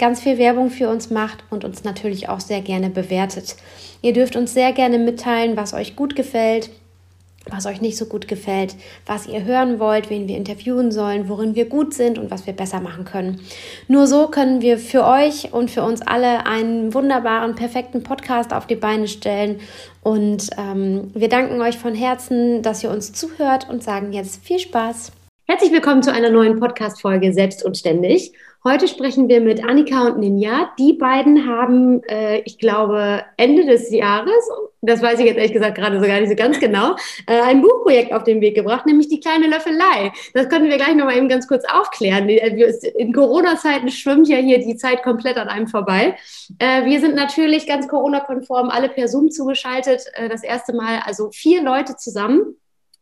[0.00, 3.54] ganz viel Werbung für uns macht und uns natürlich auch sehr gerne bewertet.
[4.02, 6.70] Ihr dürft uns sehr gerne mitteilen, was euch gut gefällt,
[7.48, 11.54] was euch nicht so gut gefällt, was ihr hören wollt, wen wir interviewen sollen, worin
[11.54, 13.40] wir gut sind und was wir besser machen können.
[13.88, 18.66] Nur so können wir für euch und für uns alle einen wunderbaren, perfekten Podcast auf
[18.66, 19.60] die Beine stellen.
[20.02, 24.58] Und ähm, wir danken euch von Herzen, dass ihr uns zuhört und sagen jetzt viel
[24.58, 25.12] Spaß.
[25.50, 28.32] Herzlich willkommen zu einer neuen Podcast-Folge Selbst und Ständig.
[28.62, 30.70] Heute sprechen wir mit Annika und Ninja.
[30.78, 34.48] Die beiden haben, äh, ich glaube, Ende des Jahres,
[34.80, 36.94] das weiß ich jetzt ehrlich gesagt gerade so gar nicht so ganz genau,
[37.26, 40.12] äh, ein Buchprojekt auf den Weg gebracht, nämlich die kleine Löffelei.
[40.34, 42.28] Das können wir gleich nochmal eben ganz kurz aufklären.
[42.28, 46.14] Äh, in Corona-Zeiten schwimmt ja hier die Zeit komplett an einem vorbei.
[46.60, 50.04] Äh, wir sind natürlich ganz Corona-konform alle per Zoom zugeschaltet.
[50.12, 52.54] Äh, das erste Mal, also vier Leute zusammen.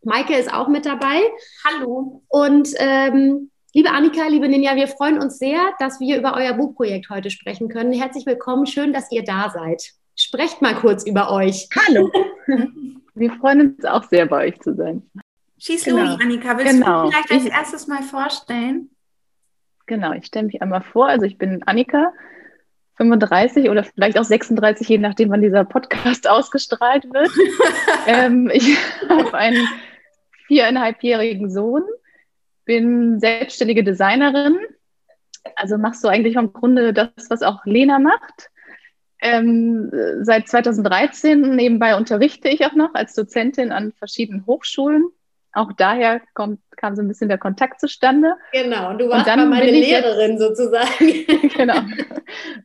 [0.02, 1.20] Maike ist auch mit dabei.
[1.64, 2.22] Hallo.
[2.28, 7.10] Und ähm, Liebe Annika, liebe Ninja, wir freuen uns sehr, dass wir über euer Buchprojekt
[7.10, 7.92] heute sprechen können.
[7.92, 9.92] Herzlich willkommen, schön, dass ihr da seid.
[10.16, 11.68] Sprecht mal kurz über euch.
[11.86, 12.10] Hallo.
[13.14, 15.02] Wir freuen uns auch sehr, bei euch zu sein.
[15.58, 16.04] Schieß genau.
[16.04, 16.56] los, Annika.
[16.56, 17.04] Willst genau.
[17.04, 18.90] du vielleicht als erstes mal vorstellen?
[19.86, 21.06] Genau, ich stelle mich einmal vor.
[21.06, 22.12] Also ich bin Annika,
[22.96, 27.30] 35 oder vielleicht auch 36, je nachdem, wann dieser Podcast ausgestrahlt wird.
[28.06, 28.76] ähm, ich
[29.08, 29.66] habe einen
[30.48, 31.84] viereinhalbjährigen Sohn
[32.64, 34.58] bin selbstständige Designerin.
[35.54, 38.50] Also machst du eigentlich im Grunde das, was auch Lena macht.
[39.20, 39.90] Ähm,
[40.22, 45.08] seit 2013 nebenbei unterrichte ich auch noch als Dozentin an verschiedenen Hochschulen.
[45.52, 48.34] Auch daher kommt, kam so ein bisschen der Kontakt zustande.
[48.52, 51.48] Genau, und du warst dann meine Lehrerin jetzt, sozusagen.
[51.56, 51.80] genau.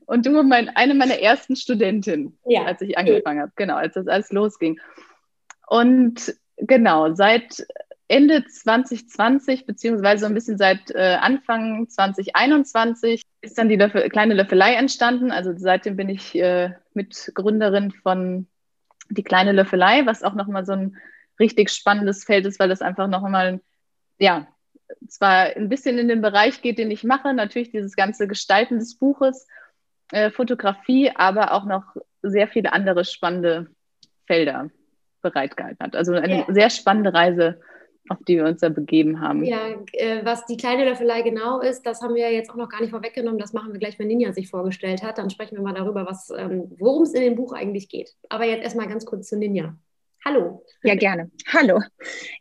[0.05, 2.65] Und du mein, eine meiner ersten Studentinnen, ja.
[2.65, 4.79] als ich angefangen habe, genau, als das alles losging.
[5.67, 6.35] Und
[6.67, 7.65] genau, seit
[8.07, 14.75] Ende 2020, beziehungsweise ein bisschen seit äh, Anfang 2021, ist dann die Löffel, kleine Löffelei
[14.75, 15.31] entstanden.
[15.31, 18.47] Also seitdem bin ich äh, Mitgründerin von
[19.09, 20.97] die kleine Löffelei, was auch nochmal so ein
[21.39, 23.61] richtig spannendes Feld ist, weil das einfach nochmal,
[24.19, 24.47] ja,
[25.07, 28.95] zwar ein bisschen in den Bereich geht, den ich mache, natürlich dieses ganze Gestalten des
[28.95, 29.47] Buches,
[30.11, 33.71] äh, Fotografie, aber auch noch sehr viele andere spannende
[34.27, 34.69] Felder
[35.23, 35.95] bereitgehalten hat.
[35.95, 36.53] Also eine yeah.
[36.53, 37.59] sehr spannende Reise
[38.09, 39.43] auf die wir uns da begeben haben.
[39.43, 42.81] Ja, äh, was die kleine Löffelei genau ist, das haben wir jetzt auch noch gar
[42.81, 43.39] nicht vorweggenommen.
[43.39, 45.17] Das machen wir gleich, wenn Ninja sich vorgestellt hat.
[45.17, 46.05] Dann sprechen wir mal darüber,
[46.37, 48.13] ähm, worum es in dem Buch eigentlich geht.
[48.29, 49.75] Aber jetzt erstmal ganz kurz zu Ninja.
[50.25, 50.65] Hallo.
[50.83, 51.31] Ja, gerne.
[51.51, 51.81] Hallo.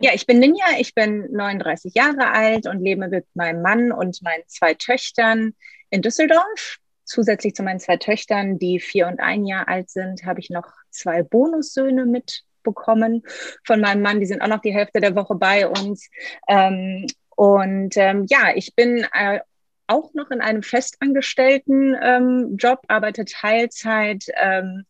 [0.00, 4.22] Ja, ich bin Ninja, ich bin 39 Jahre alt und lebe mit meinem Mann und
[4.22, 5.54] meinen zwei Töchtern
[5.91, 6.78] in Düsseldorf.
[7.04, 10.69] Zusätzlich zu meinen zwei Töchtern, die vier und ein Jahr alt sind, habe ich noch
[10.91, 13.23] zwei Bonussöhne mit bekommen
[13.65, 14.21] von meinem Mann.
[14.21, 16.09] Die sind auch noch die Hälfte der Woche bei uns.
[16.49, 19.41] Ähm, und ähm, ja, ich bin äh,
[19.87, 24.84] auch noch in einem festangestellten ähm, Job, arbeite Teilzeit ähm,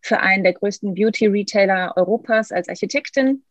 [0.00, 3.44] für einen der größten Beauty-Retailer Europas als Architektin.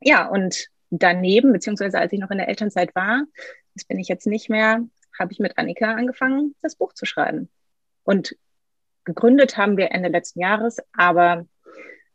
[0.00, 3.24] Ja, und daneben, beziehungsweise als ich noch in der Elternzeit war,
[3.74, 4.84] das bin ich jetzt nicht mehr,
[5.18, 7.48] habe ich mit Annika angefangen, das Buch zu schreiben.
[8.04, 8.36] Und
[9.04, 11.46] gegründet haben wir Ende letzten Jahres, aber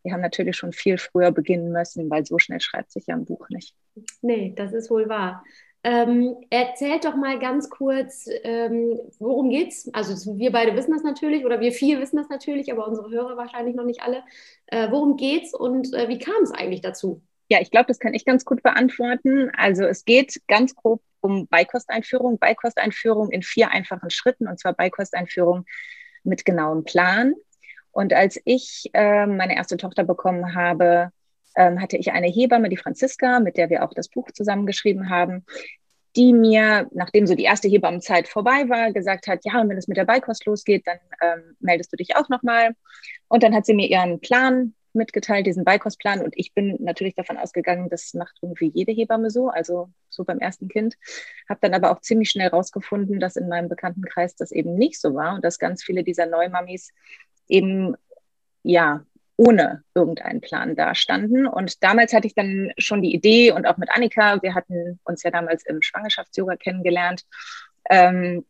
[0.08, 3.26] wir haben natürlich schon viel früher beginnen müssen, weil so schnell schreibt sich ja ein
[3.26, 3.76] Buch nicht.
[4.22, 5.44] Nee, das ist wohl wahr.
[5.84, 9.90] Ähm, erzählt doch mal ganz kurz, ähm, worum geht's?
[9.94, 13.36] Also wir beide wissen das natürlich oder wir vier wissen das natürlich, aber unsere Hörer
[13.36, 14.24] wahrscheinlich noch nicht alle.
[14.68, 17.22] Äh, worum geht's und äh, wie kam es eigentlich dazu?
[17.50, 19.52] Ja, ich glaube, das kann ich ganz gut beantworten.
[19.58, 25.66] Also es geht ganz grob um Beikosteinführung, Beikosteinführung in vier einfachen Schritten und zwar Beikosteinführung
[26.24, 27.34] mit genauem Plan.
[27.98, 31.10] Und als ich äh, meine erste Tochter bekommen habe,
[31.56, 35.48] ähm, hatte ich eine Hebamme, die Franziska, mit der wir auch das Buch zusammengeschrieben haben,
[36.16, 39.88] die mir, nachdem so die erste Hebammenzeit vorbei war, gesagt hat, ja, und wenn es
[39.88, 42.76] mit der Beikost losgeht, dann ähm, meldest du dich auch nochmal.
[43.30, 46.22] Und dann hat sie mir ihren Plan mitgeteilt, diesen Beikostplan.
[46.22, 50.38] Und ich bin natürlich davon ausgegangen, das macht irgendwie jede Hebamme so, also so beim
[50.38, 50.98] ersten Kind.
[51.50, 55.16] Habe dann aber auch ziemlich schnell rausgefunden, dass in meinem Bekanntenkreis das eben nicht so
[55.16, 56.92] war und dass ganz viele dieser Neumamis
[57.48, 57.96] eben
[58.64, 59.04] ja
[59.38, 61.46] ohne irgendeinen Plan dastanden.
[61.46, 65.24] Und damals hatte ich dann schon die Idee und auch mit Annika, wir hatten uns
[65.24, 67.24] ja damals im Schwangerschafts-Yoga kennengelernt,
[67.90, 68.46] ähm,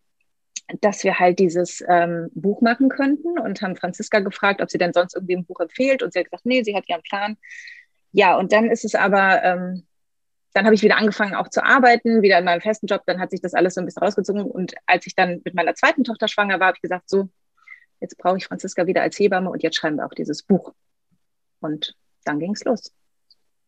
[0.81, 4.94] dass wir halt dieses ähm, Buch machen könnten und haben Franziska gefragt, ob sie denn
[4.94, 6.03] sonst irgendwie ein Buch empfiehlt.
[6.03, 7.38] Und sie hat gesagt, nee, sie hat ihren Plan.
[8.11, 9.85] Ja, und dann ist es aber, ähm,
[10.53, 13.03] dann habe ich wieder angefangen auch zu arbeiten, wieder in meinem festen Job.
[13.05, 14.44] Dann hat sich das alles so ein bisschen rausgezogen.
[14.44, 17.29] Und als ich dann mit meiner zweiten Tochter schwanger war, habe ich gesagt, so,
[17.99, 20.73] jetzt brauche ich Franziska wieder als Hebamme und jetzt schreiben wir auch dieses Buch.
[21.59, 22.94] Und dann ging es los.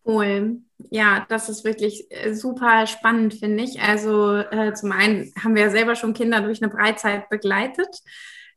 [0.06, 0.62] Cool.
[0.90, 3.82] Ja, das ist wirklich äh, super spannend, finde ich.
[3.82, 8.00] Also äh, zum einen haben wir ja selber schon Kinder durch eine Breitzeit begleitet,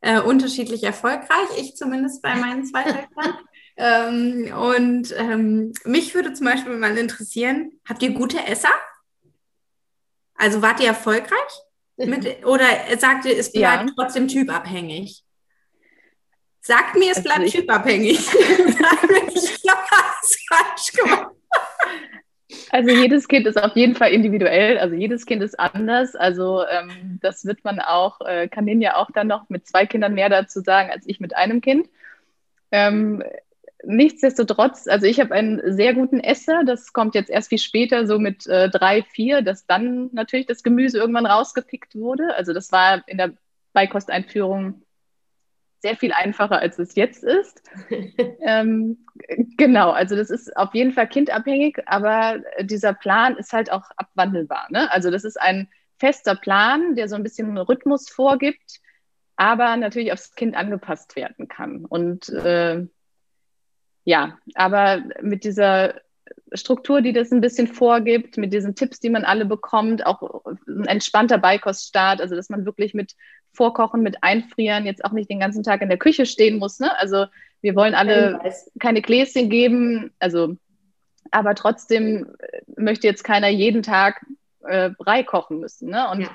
[0.00, 3.38] äh, unterschiedlich erfolgreich, ich zumindest bei meinen zwei Töchtern.
[3.76, 8.72] ähm, und ähm, mich würde zum Beispiel mal interessieren, habt ihr gute Esser?
[10.34, 11.52] Also wart ihr erfolgreich?
[11.96, 12.66] Mit, oder
[12.98, 13.94] sagt ihr, es bleibt ja.
[13.94, 15.24] trotzdem typabhängig?
[16.64, 18.19] Sagt mir, es also bleibt typabhängig.
[18.19, 21.35] ich habe alles falsch gemacht.
[22.70, 26.14] Also jedes Kind ist auf jeden Fall individuell, also jedes Kind ist anders.
[26.14, 30.14] Also ähm, das wird man auch, äh, kann ja auch dann noch mit zwei Kindern
[30.14, 31.88] mehr dazu sagen als ich mit einem Kind.
[32.70, 33.25] Ähm,
[33.85, 38.20] nichtsdestotrotz, also ich habe einen sehr guten Esser, das kommt jetzt erst viel später, so
[38.20, 42.37] mit äh, drei, vier, dass dann natürlich das Gemüse irgendwann rausgepickt wurde.
[42.37, 43.32] Also das war in der
[43.73, 44.82] Beikosteinführung
[45.82, 47.62] sehr viel einfacher, als es jetzt ist.
[48.40, 49.05] ähm,
[49.56, 54.69] genau, also das ist auf jeden Fall kindabhängig, aber dieser Plan ist halt auch abwandelbar.
[54.70, 54.90] Ne?
[54.93, 55.69] Also das ist ein
[55.99, 58.81] fester Plan, der so ein bisschen Rhythmus vorgibt,
[59.37, 61.84] aber natürlich aufs Kind angepasst werden kann.
[61.84, 62.87] Und äh,
[64.05, 66.00] ja, aber mit dieser
[66.52, 70.87] Struktur, die das ein bisschen vorgibt, mit diesen Tipps, die man alle bekommt, auch ein
[70.87, 73.14] entspannter Beikoststart, also dass man wirklich mit
[73.52, 76.81] Vorkochen, mit Einfrieren jetzt auch nicht den ganzen Tag in der Küche stehen muss.
[76.81, 76.99] Ne?
[76.99, 77.26] Also
[77.60, 78.40] wir wollen alle
[78.81, 80.56] keine Gläschen geben, also
[81.31, 82.34] aber trotzdem
[82.76, 84.25] möchte jetzt keiner jeden Tag
[84.64, 85.90] äh, Brei kochen müssen.
[85.90, 86.08] Ne?
[86.10, 86.31] Und ja.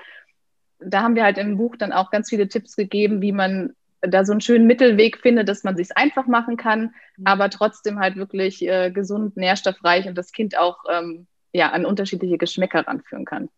[0.80, 4.26] da haben wir halt im Buch dann auch ganz viele Tipps gegeben, wie man da
[4.26, 7.26] so einen schönen Mittelweg findet, dass man sich einfach machen kann, mhm.
[7.26, 12.38] aber trotzdem halt wirklich äh, gesund, nährstoffreich und das Kind auch ähm, ja, an unterschiedliche
[12.38, 13.50] Geschmäcker ranführen kann.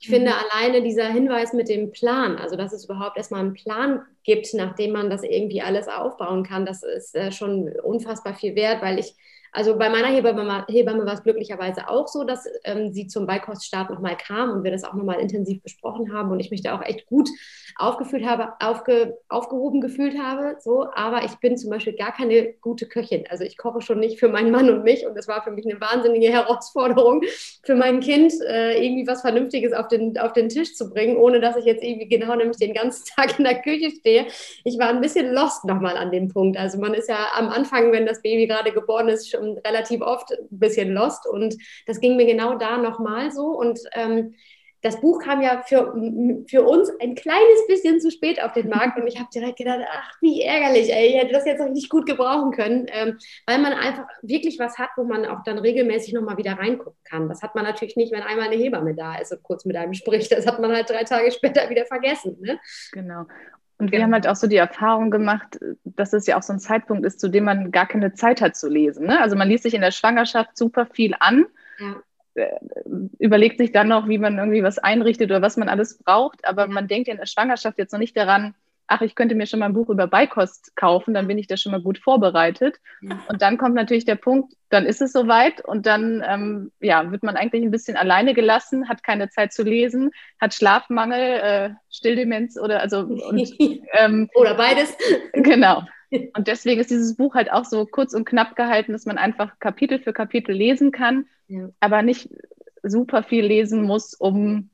[0.00, 0.36] Ich finde mhm.
[0.36, 4.92] alleine dieser Hinweis mit dem Plan, also dass es überhaupt erstmal einen Plan gibt, nachdem
[4.92, 9.14] man das irgendwie alles aufbauen kann, das ist äh, schon unfassbar viel wert, weil ich
[9.52, 13.90] also bei meiner Hebamme, Hebamme war es glücklicherweise auch so, dass ähm, sie zum Beikoststart
[13.90, 16.82] nochmal kam und wir das auch nochmal intensiv besprochen haben und ich mich da auch
[16.82, 17.28] echt gut
[17.76, 20.56] aufgefühlt habe, aufge, aufgehoben gefühlt habe.
[20.60, 23.24] So, aber ich bin zum Beispiel gar keine gute Köchin.
[23.28, 25.66] Also ich koche schon nicht für meinen Mann und mich und das war für mich
[25.66, 27.22] eine wahnsinnige Herausforderung,
[27.64, 31.40] für mein Kind äh, irgendwie was Vernünftiges auf den, auf den Tisch zu bringen, ohne
[31.40, 34.26] dass ich jetzt irgendwie genau nämlich den ganzen Tag in der Küche stehe.
[34.64, 36.56] Ich war ein bisschen lost nochmal an dem Punkt.
[36.56, 40.30] Also man ist ja am Anfang, wenn das Baby gerade geboren ist, schon relativ oft
[40.32, 41.56] ein bisschen lost und
[41.86, 44.34] das ging mir genau da nochmal so und ähm,
[44.82, 45.92] das Buch kam ja für,
[46.48, 49.80] für uns ein kleines bisschen zu spät auf den Markt und ich habe direkt gedacht,
[49.90, 53.74] ach, wie ärgerlich, ey, ich hätte das jetzt richtig gut gebrauchen können, ähm, weil man
[53.74, 57.28] einfach wirklich was hat, wo man auch dann regelmäßig nochmal wieder reingucken kann.
[57.28, 59.92] Das hat man natürlich nicht, wenn einmal eine Hebamme da ist und kurz mit einem
[59.92, 60.32] spricht.
[60.32, 62.38] Das hat man halt drei Tage später wieder vergessen.
[62.40, 62.58] Ne?
[62.92, 63.26] Genau.
[63.80, 64.04] Und wir genau.
[64.04, 67.18] haben halt auch so die Erfahrung gemacht, dass es ja auch so ein Zeitpunkt ist,
[67.18, 69.06] zu dem man gar keine Zeit hat zu lesen.
[69.06, 69.20] Ne?
[69.20, 71.46] Also man liest sich in der Schwangerschaft super viel an,
[71.78, 71.96] ja.
[72.34, 72.46] Äh,
[73.18, 76.68] überlegt sich dann noch, wie man irgendwie was einrichtet oder was man alles braucht, aber
[76.68, 78.54] man denkt in der Schwangerschaft jetzt noch nicht daran,
[78.90, 81.56] ach, ich könnte mir schon mal ein Buch über Beikost kaufen, dann bin ich da
[81.56, 82.80] schon mal gut vorbereitet.
[83.28, 87.22] Und dann kommt natürlich der Punkt, dann ist es soweit und dann ähm, ja, wird
[87.22, 92.58] man eigentlich ein bisschen alleine gelassen, hat keine Zeit zu lesen, hat Schlafmangel, äh, Stilldemenz
[92.58, 93.52] oder also und,
[93.92, 94.96] ähm, oder beides.
[95.32, 95.84] Genau.
[96.34, 99.60] Und deswegen ist dieses Buch halt auch so kurz und knapp gehalten, dass man einfach
[99.60, 101.68] Kapitel für Kapitel lesen kann, ja.
[101.78, 102.28] aber nicht
[102.82, 104.70] super viel lesen muss, um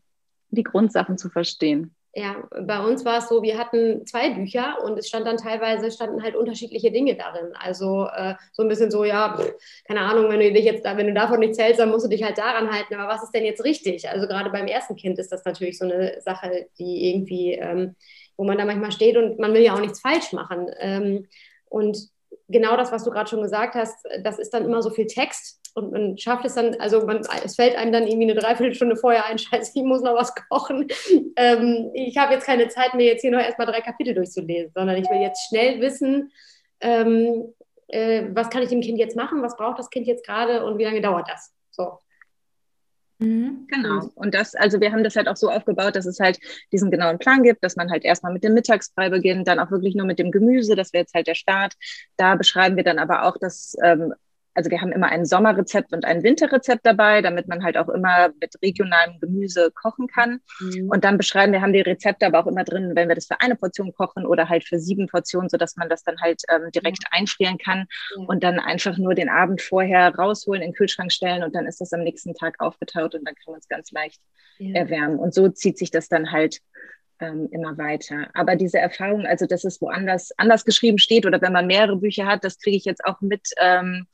[0.48, 1.95] die Grundsachen zu verstehen.
[2.18, 5.90] Ja, bei uns war es so, wir hatten zwei Bücher und es stand dann teilweise,
[5.90, 7.52] standen halt unterschiedliche Dinge darin.
[7.56, 9.52] Also äh, so ein bisschen so, ja, pff,
[9.86, 12.22] keine Ahnung, wenn du dich jetzt wenn du davon nicht zählst, dann musst du dich
[12.22, 12.94] halt daran halten.
[12.94, 14.08] Aber was ist denn jetzt richtig?
[14.08, 17.96] Also gerade beim ersten Kind ist das natürlich so eine Sache, die irgendwie, ähm,
[18.38, 20.70] wo man da manchmal steht und man will ja auch nichts falsch machen.
[20.78, 21.26] Ähm,
[21.68, 21.98] und
[22.48, 25.60] genau das, was du gerade schon gesagt hast, das ist dann immer so viel Text
[25.74, 29.26] und man schafft es dann, also man, es fällt einem dann irgendwie eine Dreiviertelstunde vorher
[29.26, 30.88] ein, scheiße, ich muss noch was kochen.
[31.36, 34.96] Ähm, ich habe jetzt keine Zeit, mir jetzt hier noch erstmal drei Kapitel durchzulesen, sondern
[34.96, 36.32] ich will jetzt schnell wissen,
[36.80, 37.52] ähm,
[37.88, 40.78] äh, was kann ich dem Kind jetzt machen, was braucht das Kind jetzt gerade und
[40.78, 41.52] wie lange dauert das?
[41.70, 41.98] So.
[43.18, 44.10] Mhm, genau.
[44.14, 46.38] Und das, also wir haben das halt auch so aufgebaut, dass es halt
[46.70, 49.94] diesen genauen Plan gibt, dass man halt erstmal mit dem Mittagsbrei beginnt, dann auch wirklich
[49.94, 51.74] nur mit dem Gemüse, das wäre jetzt halt der Start.
[52.18, 54.12] Da beschreiben wir dann aber auch, dass ähm,
[54.56, 58.30] also wir haben immer ein Sommerrezept und ein Winterrezept dabei, damit man halt auch immer
[58.40, 60.40] mit regionalem Gemüse kochen kann.
[60.60, 60.88] Mhm.
[60.88, 63.40] Und dann beschreiben wir, haben die Rezepte aber auch immer drin, wenn wir das für
[63.40, 67.04] eine Portion kochen oder halt für sieben Portionen, sodass man das dann halt ähm, direkt
[67.04, 67.08] ja.
[67.18, 67.86] einfrieren kann
[68.16, 68.24] ja.
[68.26, 71.80] und dann einfach nur den Abend vorher rausholen, in den Kühlschrank stellen und dann ist
[71.80, 74.20] das am nächsten Tag aufgetaut und dann kann man es ganz leicht
[74.58, 74.74] ja.
[74.74, 75.18] erwärmen.
[75.18, 76.60] Und so zieht sich das dann halt
[77.20, 78.28] ähm, immer weiter.
[78.34, 82.26] Aber diese Erfahrung, also dass es woanders anders geschrieben steht oder wenn man mehrere Bücher
[82.26, 84.06] hat, das kriege ich jetzt auch mit ähm,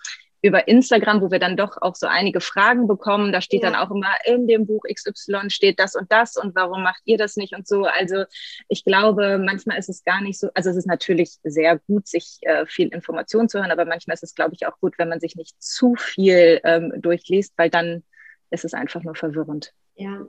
[0.42, 3.32] über Instagram, wo wir dann doch auch so einige Fragen bekommen.
[3.32, 3.70] Da steht ja.
[3.70, 7.16] dann auch immer in dem Buch XY steht das und das und warum macht ihr
[7.16, 7.84] das nicht und so.
[7.84, 8.24] Also
[8.68, 12.38] ich glaube, manchmal ist es gar nicht so, also es ist natürlich sehr gut, sich
[12.42, 15.20] äh, viel Information zu hören, aber manchmal ist es, glaube ich, auch gut, wenn man
[15.20, 18.02] sich nicht zu viel ähm, durchliest, weil dann
[18.50, 19.72] ist es einfach nur verwirrend.
[19.94, 20.26] Ja,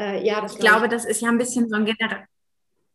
[0.00, 0.92] äh, ja, das ich glaube, ich.
[0.92, 2.24] das ist ja ein bisschen so ein Gener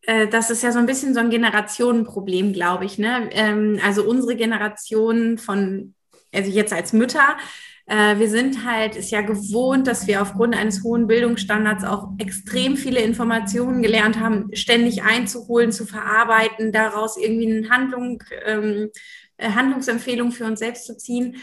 [0.03, 2.97] äh, das ist ja so ein bisschen so ein Generationenproblem, glaube ich.
[2.97, 3.29] Ne?
[3.33, 5.93] Ähm, also unsere Generation von
[6.33, 7.37] also jetzt als Mütter,
[7.89, 12.77] äh, wir sind halt, ist ja gewohnt, dass wir aufgrund eines hohen Bildungsstandards auch extrem
[12.77, 18.89] viele Informationen gelernt haben, ständig einzuholen, zu verarbeiten, daraus irgendwie eine Handlung, ähm,
[19.37, 21.37] äh, Handlungsempfehlung für uns selbst zu ziehen.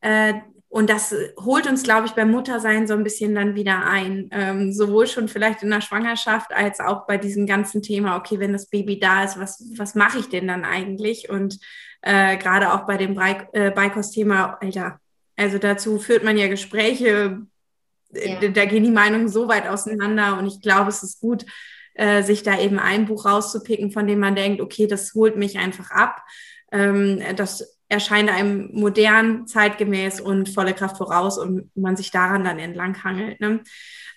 [0.00, 0.34] Äh,
[0.70, 4.30] und das holt uns, glaube ich, beim Muttersein so ein bisschen dann wieder ein.
[4.30, 8.52] Ähm, sowohl schon vielleicht in der Schwangerschaft als auch bei diesem ganzen Thema, okay, wenn
[8.52, 11.28] das Baby da ist, was, was mache ich denn dann eigentlich?
[11.28, 11.58] Und
[12.02, 15.00] äh, gerade auch bei dem äh, Beikost-Thema, Alter,
[15.36, 17.40] also dazu führt man ja Gespräche,
[18.12, 18.48] ja.
[18.48, 21.46] da gehen die Meinungen so weit auseinander und ich glaube, es ist gut,
[21.94, 25.58] äh, sich da eben ein Buch rauszupicken, von dem man denkt, okay, das holt mich
[25.58, 26.22] einfach ab.
[26.72, 32.58] Ähm, das erscheint einem modern, zeitgemäß und volle Kraft voraus und man sich daran dann
[32.58, 33.36] entlanghangeln.
[33.40, 33.60] Ne?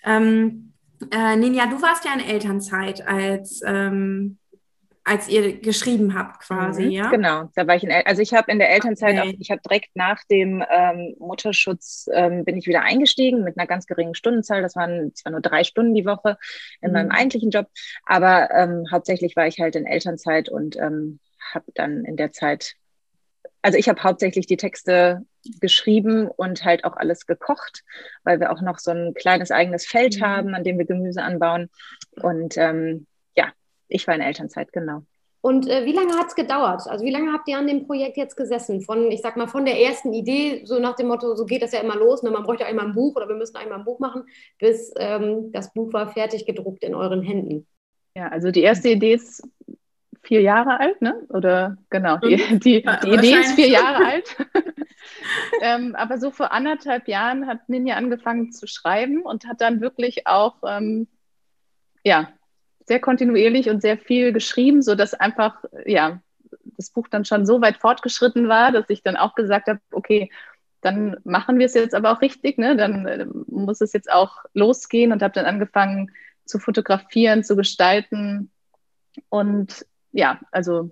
[0.04, 0.72] Ähm,
[1.10, 4.38] äh, Ninja, du warst ja in Elternzeit, als ähm,
[5.06, 7.10] als ihr geschrieben habt quasi, mhm, ja?
[7.10, 9.28] Genau, da war ich in, El also ich habe in der Elternzeit, okay.
[9.28, 13.66] auch, ich habe direkt nach dem ähm, Mutterschutz ähm, bin ich wieder eingestiegen mit einer
[13.66, 14.62] ganz geringen Stundenzahl.
[14.62, 16.38] Das waren zwar nur drei Stunden die Woche
[16.80, 16.94] in mhm.
[16.94, 17.68] meinem eigentlichen Job,
[18.06, 21.20] aber ähm, hauptsächlich war ich halt in Elternzeit und ähm,
[21.52, 22.74] habe dann in der Zeit,
[23.60, 25.20] also ich habe hauptsächlich die Texte
[25.60, 27.84] geschrieben und halt auch alles gekocht,
[28.24, 30.24] weil wir auch noch so ein kleines eigenes Feld mhm.
[30.24, 31.68] haben, an dem wir Gemüse anbauen
[32.22, 33.06] und ähm,
[33.88, 35.02] ich war in Elternzeit, genau.
[35.44, 36.88] Und äh, wie lange hat es gedauert?
[36.88, 38.80] Also wie lange habt ihr an dem Projekt jetzt gesessen?
[38.80, 41.72] Von, ich sag mal, von der ersten Idee, so nach dem Motto, so geht das
[41.72, 42.30] ja immer los, ne?
[42.30, 44.24] man bräuchte einmal ein Buch oder wir müssen einmal ein Buch machen,
[44.58, 47.66] bis ähm, das Buch war fertig gedruckt in euren Händen.
[48.16, 49.46] Ja, also die erste Idee ist
[50.22, 51.26] vier Jahre alt, ne?
[51.28, 54.36] Oder genau, die, die, die Idee ist vier Jahre alt.
[55.60, 60.26] ähm, aber so vor anderthalb Jahren hat Ninja angefangen zu schreiben und hat dann wirklich
[60.26, 61.06] auch ähm,
[62.02, 62.28] ja,
[62.86, 66.20] sehr kontinuierlich und sehr viel geschrieben, so dass einfach, ja,
[66.76, 70.30] das Buch dann schon so weit fortgeschritten war, dass ich dann auch gesagt habe, okay,
[70.80, 72.76] dann machen wir es jetzt aber auch richtig, ne?
[72.76, 76.10] dann äh, muss es jetzt auch losgehen und habe dann angefangen
[76.44, 78.50] zu fotografieren, zu gestalten
[79.30, 80.90] und ja, also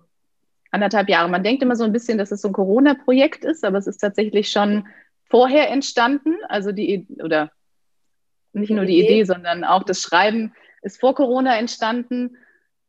[0.71, 1.29] anderthalb Jahre.
[1.29, 3.99] Man denkt immer so ein bisschen, dass es so ein Corona-Projekt ist, aber es ist
[3.99, 4.87] tatsächlich schon
[5.29, 7.51] vorher entstanden, also die oder
[8.55, 12.37] nicht nur die Idee, sondern auch das Schreiben ist vor Corona entstanden.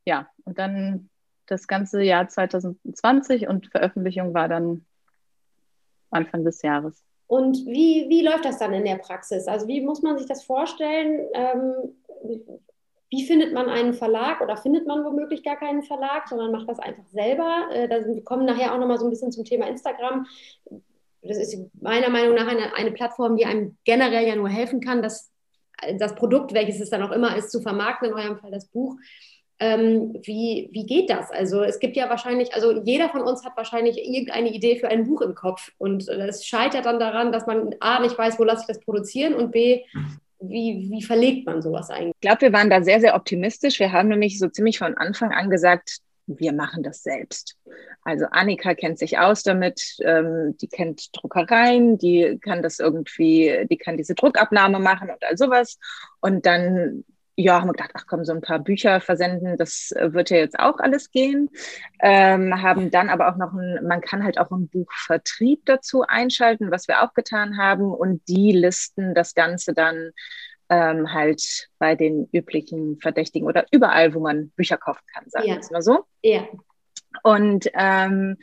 [0.05, 1.09] Ja, und dann
[1.47, 4.85] das ganze Jahr 2020 und Veröffentlichung war dann
[6.09, 7.03] Anfang des Jahres.
[7.27, 9.47] Und wie, wie läuft das dann in der Praxis?
[9.47, 11.27] Also wie muss man sich das vorstellen?
[11.33, 11.73] Ähm,
[13.09, 16.79] wie findet man einen Verlag oder findet man womöglich gar keinen Verlag, sondern macht das
[16.79, 17.67] einfach selber?
[17.71, 20.27] Äh, da wir kommen nachher auch nochmal so ein bisschen zum Thema Instagram.
[21.21, 25.01] Das ist meiner Meinung nach eine, eine Plattform, die einem generell ja nur helfen kann,
[25.01, 25.32] dass
[25.97, 28.95] das Produkt, welches es dann auch immer ist, zu vermarkten, in eurem Fall das Buch.
[29.59, 31.31] Ähm, wie, wie geht das?
[31.31, 35.05] Also es gibt ja wahrscheinlich, also jeder von uns hat wahrscheinlich irgendeine Idee für ein
[35.05, 38.61] Buch im Kopf und es scheitert dann daran, dass man A, nicht weiß, wo lasse
[38.61, 39.83] ich das produzieren und B,
[40.39, 42.13] wie, wie verlegt man sowas eigentlich?
[42.15, 43.79] Ich glaube, wir waren da sehr, sehr optimistisch.
[43.79, 47.57] Wir haben nämlich so ziemlich von Anfang an gesagt, wir machen das selbst.
[48.03, 53.77] Also Annika kennt sich aus damit, ähm, die kennt Druckereien, die kann das irgendwie, die
[53.77, 55.77] kann diese Druckabnahme machen und all sowas.
[56.21, 57.03] Und dann,
[57.35, 60.59] ja, haben wir gedacht, ach komm, so ein paar Bücher versenden, das wird ja jetzt
[60.59, 61.49] auch alles gehen.
[62.01, 66.71] Ähm, haben dann aber auch noch ein, man kann halt auch einen Buchvertrieb dazu einschalten,
[66.71, 67.91] was wir auch getan haben.
[67.91, 70.11] Und die listen das Ganze dann
[70.73, 75.53] ähm, halt bei den üblichen Verdächtigen oder überall, wo man Bücher kaufen kann, sagen wir
[75.53, 75.59] ja.
[75.59, 76.05] es mal so.
[76.23, 76.47] Ja.
[77.21, 78.37] Und ähm,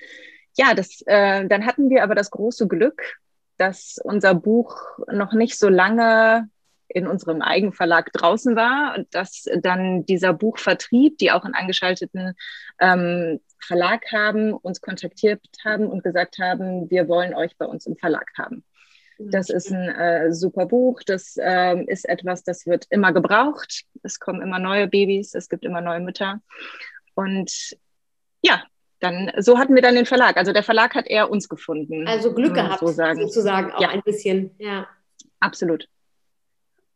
[0.56, 3.18] ja, das, äh, dann hatten wir aber das große Glück,
[3.56, 4.76] dass unser Buch
[5.10, 6.48] noch nicht so lange
[6.86, 12.34] in unserem Eigenverlag draußen war und dass dann dieser Buchvertrieb, die auch einen angeschalteten
[12.80, 17.96] ähm, Verlag haben, uns kontaktiert haben und gesagt haben, wir wollen euch bei uns im
[17.96, 18.64] Verlag haben.
[19.22, 21.02] Das ist ein äh, super Buch.
[21.04, 23.84] Das äh, ist etwas, das wird immer gebraucht.
[24.02, 26.40] Es kommen immer neue Babys, es gibt immer neue Mütter.
[27.14, 27.76] Und
[28.40, 28.62] ja,
[29.00, 30.36] dann so hatten wir dann den Verlag.
[30.36, 32.06] Also der Verlag hat eher uns gefunden.
[32.08, 33.90] Also Glück gehabt, so sozusagen auch ja.
[33.90, 34.54] ein bisschen.
[34.58, 34.88] Ja.
[35.38, 35.86] Absolut.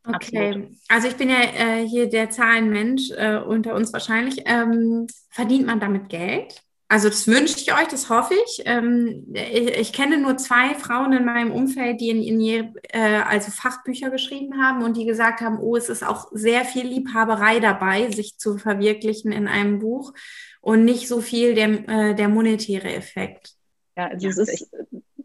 [0.06, 0.68] Okay, Absolut.
[0.88, 4.42] also ich bin ja äh, hier der Zahlenmensch äh, unter uns wahrscheinlich.
[4.44, 6.62] Ähm, verdient man damit Geld?
[6.88, 8.62] Also das wünsche ich euch, das hoffe ich.
[8.66, 13.20] Ähm, ich, ich, kenne nur zwei Frauen in meinem Umfeld, die in, in ihr, äh,
[13.26, 17.58] also Fachbücher geschrieben haben und die gesagt haben, oh, es ist auch sehr viel Liebhaberei
[17.58, 20.12] dabei, sich zu verwirklichen in einem Buch
[20.60, 23.54] und nicht so viel der, äh, der monetäre Effekt.
[23.96, 24.70] Ja, also ja, es ist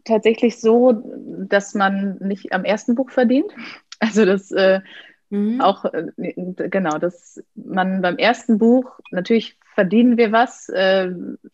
[0.04, 1.02] tatsächlich so,
[1.48, 3.52] dass man nicht am ersten Buch verdient.
[4.02, 4.80] Also das äh,
[5.28, 5.60] mhm.
[5.60, 11.10] auch, äh, genau, dass man beim ersten Buch, natürlich verdienen wir was, äh,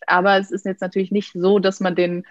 [0.06, 2.24] aber es ist jetzt natürlich nicht so, dass man den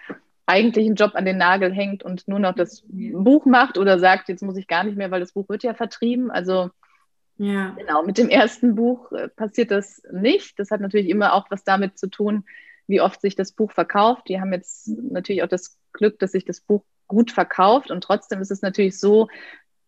[0.46, 2.84] eigentlichen Job an den Nagel hängt und nur noch das.
[2.88, 5.74] Buch macht oder sagt, jetzt muss ich gar nicht mehr, weil das Buch wird ja
[5.74, 6.30] vertrieben.
[6.30, 6.70] Also
[7.36, 7.70] ja.
[7.76, 10.58] genau, mit dem ersten Buch äh, passiert das nicht.
[10.58, 12.44] Das hat natürlich immer auch was damit zu tun,
[12.86, 14.28] wie oft sich das Buch verkauft.
[14.28, 18.40] Die haben jetzt natürlich auch das Glück, dass sich das Buch gut verkauft und trotzdem
[18.40, 19.28] ist es natürlich so,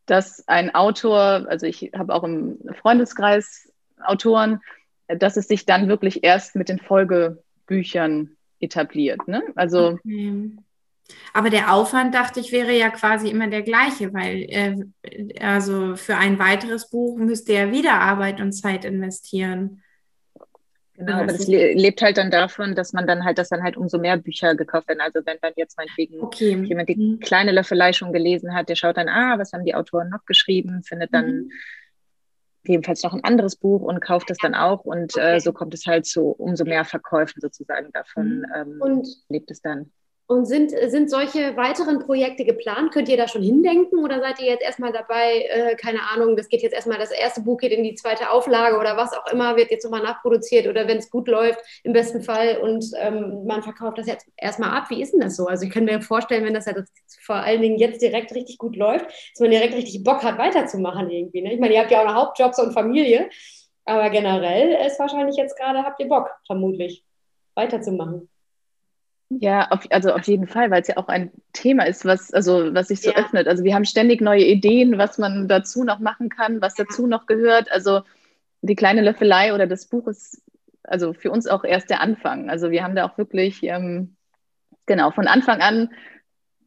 [0.06, 3.72] dass ein Autor, also ich habe auch im Freundeskreis
[4.04, 4.60] Autoren,
[5.08, 9.26] dass es sich dann wirklich erst mit den Folgebüchern etabliert.
[9.28, 9.42] Ne?
[9.54, 10.50] Also okay.
[11.32, 14.76] Aber der Aufwand, dachte ich, wäre ja quasi immer der gleiche, weil äh,
[15.40, 19.82] also für ein weiteres Buch müsste er wieder Arbeit und Zeit investieren.
[20.94, 23.98] Genau, aber das lebt halt dann davon, dass man dann halt, dass dann halt umso
[23.98, 25.00] mehr Bücher gekauft werden.
[25.00, 26.60] Also wenn dann jetzt meinetwegen okay.
[26.64, 27.20] jemand die mhm.
[27.20, 30.82] kleine Löffelei schon gelesen hat, der schaut dann, ah, was haben die Autoren noch geschrieben,
[30.82, 31.50] findet dann mhm.
[32.64, 34.84] Jedenfalls noch ein anderes Buch und kauft es dann auch.
[34.84, 35.36] Und äh, okay.
[35.36, 38.82] äh, so kommt es halt zu umso mehr Verkäufen sozusagen davon, mhm.
[38.82, 39.90] ähm, lebt es dann.
[40.30, 42.92] Und sind, sind solche weiteren Projekte geplant?
[42.92, 46.50] Könnt ihr da schon hindenken oder seid ihr jetzt erstmal dabei, äh, keine Ahnung, das
[46.50, 49.56] geht jetzt erstmal, das erste Buch geht in die zweite Auflage oder was auch immer,
[49.56, 53.62] wird jetzt nochmal nachproduziert oder wenn es gut läuft, im besten Fall und ähm, man
[53.62, 54.90] verkauft das jetzt erstmal ab.
[54.90, 55.46] Wie ist denn das so?
[55.46, 56.90] Also ich kann mir vorstellen, wenn das ja das
[57.22, 61.08] vor allen Dingen jetzt direkt richtig gut läuft, dass man direkt richtig Bock hat, weiterzumachen
[61.08, 61.40] irgendwie.
[61.40, 61.54] Ne?
[61.54, 63.30] Ich meine, ihr habt ja auch noch Hauptjobs und Familie,
[63.86, 67.02] aber generell ist wahrscheinlich jetzt gerade, habt ihr Bock, vermutlich,
[67.54, 68.28] weiterzumachen.
[69.30, 72.74] Ja, auf, also auf jeden Fall, weil es ja auch ein Thema ist, was, also,
[72.74, 73.16] was sich so ja.
[73.16, 73.46] öffnet.
[73.46, 77.26] Also wir haben ständig neue Ideen, was man dazu noch machen kann, was dazu noch
[77.26, 77.70] gehört.
[77.70, 78.02] Also
[78.62, 80.42] die kleine Löffelei oder das Buch ist
[80.82, 82.48] also für uns auch erst der Anfang.
[82.48, 84.16] Also wir haben da auch wirklich, ähm,
[84.86, 85.90] genau, von Anfang an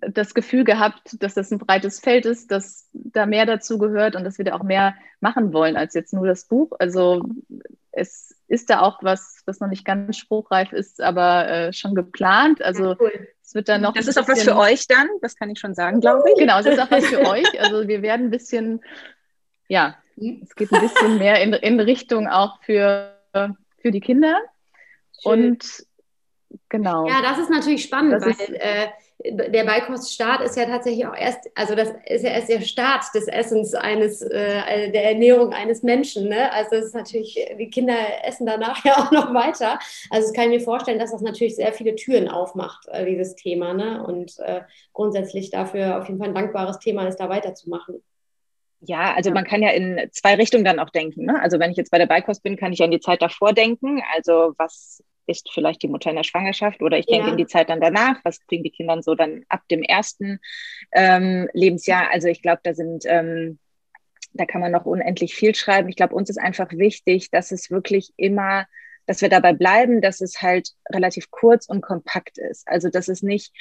[0.01, 4.23] das Gefühl gehabt, dass das ein breites Feld ist, dass da mehr dazu gehört und
[4.23, 6.71] dass wir da auch mehr machen wollen als jetzt nur das Buch.
[6.79, 7.23] Also
[7.91, 12.61] es ist da auch was, was noch nicht ganz spruchreif ist, aber äh, schon geplant.
[12.61, 13.27] Also ja, cool.
[13.43, 13.93] es wird dann noch.
[13.93, 16.37] Das ist auch was für euch dann, das kann ich schon sagen, glaube ich.
[16.37, 17.61] Genau, es ist auch was für euch.
[17.61, 18.81] Also wir werden ein bisschen,
[19.67, 24.35] ja, es geht ein bisschen mehr in, in Richtung auch für, für die Kinder.
[25.21, 25.51] Schön.
[25.51, 25.85] Und
[26.69, 27.07] genau.
[27.07, 28.87] Ja, das ist natürlich spannend, das weil ist, äh,
[29.23, 33.27] der Beikoststart ist ja tatsächlich auch erst, also das ist ja erst der Start des
[33.27, 36.29] Essens eines, äh, der Ernährung eines Menschen.
[36.29, 36.51] Ne?
[36.51, 39.79] Also es ist natürlich, die Kinder essen danach ja auch noch weiter.
[40.09, 43.35] Also es kann ich mir vorstellen, dass das natürlich sehr viele Türen aufmacht, äh, dieses
[43.35, 43.73] Thema.
[43.73, 44.03] Ne?
[44.03, 44.61] Und äh,
[44.93, 48.01] grundsätzlich dafür auf jeden Fall ein dankbares Thema ist, da weiterzumachen.
[48.83, 51.25] Ja, also man kann ja in zwei Richtungen dann auch denken.
[51.25, 51.39] Ne?
[51.39, 54.01] Also wenn ich jetzt bei der Beikost bin, kann ich an die Zeit davor denken.
[54.15, 57.31] Also was ist vielleicht die Mutter in der Schwangerschaft oder ich denke ja.
[57.31, 60.39] in die Zeit dann danach, was kriegen die Kinder so dann ab dem ersten
[60.91, 62.09] ähm, Lebensjahr.
[62.11, 63.57] Also ich glaube, da sind, ähm,
[64.33, 65.89] da kann man noch unendlich viel schreiben.
[65.89, 68.65] Ich glaube, uns ist einfach wichtig, dass es wirklich immer
[69.11, 72.65] dass wir dabei bleiben, dass es halt relativ kurz und kompakt ist.
[72.65, 73.51] Also dass es nicht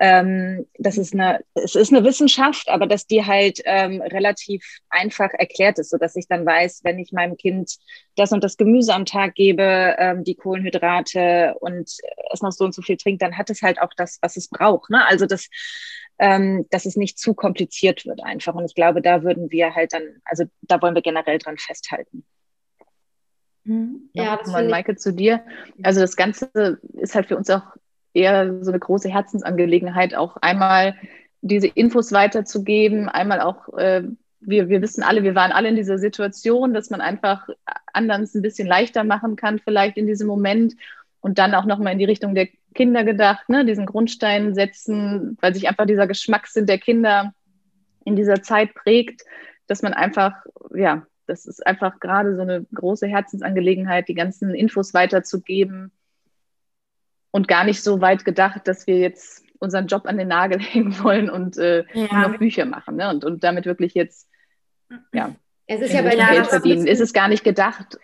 [0.00, 5.30] ähm, das ist eine, es ist eine Wissenschaft, aber dass die halt ähm, relativ einfach
[5.34, 7.76] erklärt ist, so dass ich dann weiß, wenn ich meinem Kind
[8.16, 11.90] das und das Gemüse am Tag gebe, ähm, die Kohlenhydrate und
[12.32, 14.48] es noch so und so viel trinkt, dann hat es halt auch das, was es
[14.48, 14.90] braucht.
[14.90, 15.06] Ne?
[15.06, 15.48] Also das,
[16.18, 18.54] ähm, dass es nicht zu kompliziert wird einfach.
[18.54, 22.24] Und ich glaube, da würden wir halt dann, also da wollen wir generell dran festhalten.
[23.64, 24.10] Mhm.
[24.12, 25.42] Ja, das mal, Maike, zu dir.
[25.82, 27.62] Also das Ganze ist halt für uns auch
[28.12, 30.94] eher so eine große Herzensangelegenheit, auch einmal
[31.40, 34.04] diese Infos weiterzugeben, einmal auch, äh,
[34.40, 37.48] wir, wir wissen alle, wir waren alle in dieser Situation, dass man einfach
[37.92, 40.74] anderen es ein bisschen leichter machen kann, vielleicht in diesem Moment.
[41.20, 43.64] und dann auch nochmal in die Richtung der Kinder gedacht, ne?
[43.64, 47.32] diesen Grundstein setzen, weil sich einfach dieser Geschmackssinn der Kinder
[48.04, 49.22] in dieser Zeit prägt,
[49.66, 50.34] dass man einfach,
[50.74, 55.92] ja, das ist einfach gerade so eine große Herzensangelegenheit, die ganzen Infos weiterzugeben
[57.30, 60.98] und gar nicht so weit gedacht, dass wir jetzt unseren Job an den Nagel hängen
[61.02, 62.28] wollen und äh, ja.
[62.28, 63.08] noch Bücher machen ne?
[63.10, 64.28] und, und damit wirklich jetzt
[65.12, 65.34] ja,
[65.66, 66.86] es ist ja bei Geld verdienen.
[66.86, 67.98] Ist es gar nicht gedacht,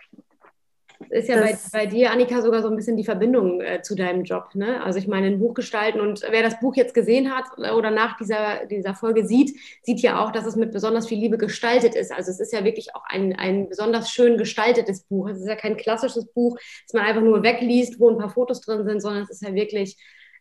[1.11, 4.25] ist ja bei, bei, dir, Annika, sogar so ein bisschen die Verbindung äh, zu deinem
[4.25, 4.55] Job.
[4.55, 4.83] Ne?
[4.83, 8.17] Also ich meine, ein Buch gestalten und wer das Buch jetzt gesehen hat oder nach
[8.17, 12.13] dieser, dieser Folge sieht, sieht ja auch, dass es mit besonders viel Liebe gestaltet ist.
[12.13, 15.29] Also es ist ja wirklich auch ein, ein besonders schön gestaltetes Buch.
[15.29, 18.61] Es ist ja kein klassisches Buch, das man einfach nur wegliest, wo ein paar Fotos
[18.61, 19.97] drin sind, sondern es ist ja wirklich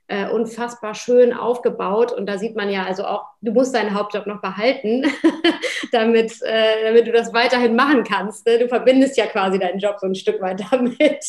[0.10, 2.12] äh, unfassbar schön aufgebaut.
[2.12, 5.06] Und da sieht man ja also auch, du musst deinen Hauptjob noch behalten,
[5.91, 8.45] damit, äh, damit du das weiterhin machen kannst.
[8.45, 8.58] Ne?
[8.58, 11.24] Du verbindest ja quasi deinen Job so ein Stück weit damit.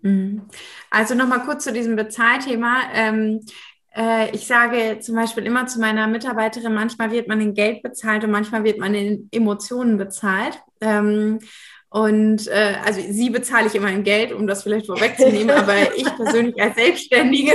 [0.00, 0.42] Mhm.
[0.90, 2.84] Also nochmal kurz zu diesem Bezahlthema.
[2.94, 3.40] Ähm,
[3.94, 8.24] äh, ich sage zum Beispiel immer zu meiner Mitarbeiterin, manchmal wird man in Geld bezahlt
[8.24, 10.58] und manchmal wird man in Emotionen bezahlt.
[10.80, 11.38] Ähm,
[11.96, 16.04] und äh, also sie bezahle ich immer in Geld, um das vielleicht vorwegzunehmen, aber ich
[16.14, 17.52] persönlich als Selbstständige,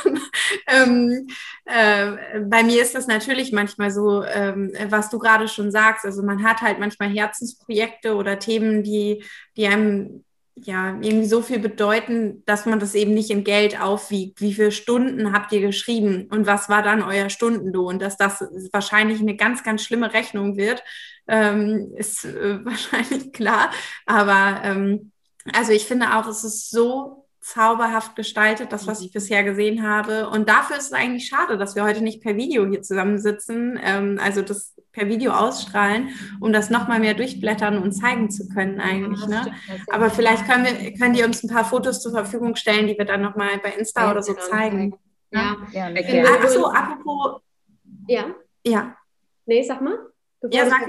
[0.66, 1.28] ähm,
[1.64, 6.04] äh, bei mir ist das natürlich manchmal so, ähm, was du gerade schon sagst.
[6.04, 9.22] Also man hat halt manchmal Herzensprojekte oder Themen, die,
[9.56, 10.24] die einem
[10.64, 14.40] ja, irgendwie so viel bedeuten, dass man das eben nicht in Geld aufwiegt.
[14.40, 17.98] Wie viele Stunden habt ihr geschrieben und was war dann euer Stundenlohn?
[17.98, 20.82] Dass das wahrscheinlich eine ganz, ganz schlimme Rechnung wird,
[21.26, 23.70] ähm, ist äh, wahrscheinlich klar.
[24.06, 25.12] Aber ähm,
[25.52, 30.28] also ich finde auch, es ist so zauberhaft gestaltet, das, was ich bisher gesehen habe.
[30.28, 34.20] Und dafür ist es eigentlich schade, dass wir heute nicht per Video hier zusammensitzen, ähm,
[34.22, 39.26] also das per Video ausstrahlen, um das nochmal mehr durchblättern und zeigen zu können eigentlich.
[39.26, 39.52] Ne?
[39.88, 43.04] Aber vielleicht können, wir, können die uns ein paar Fotos zur Verfügung stellen, die wir
[43.04, 44.98] dann nochmal bei Insta oder so zeigen.
[45.30, 45.88] Ja, ja.
[45.90, 46.24] ja.
[46.42, 47.42] Achso, apropos.
[48.06, 48.34] Ja.
[48.64, 48.96] Ja.
[49.46, 49.98] Nee, sag mal.
[50.50, 50.88] Ja, sag.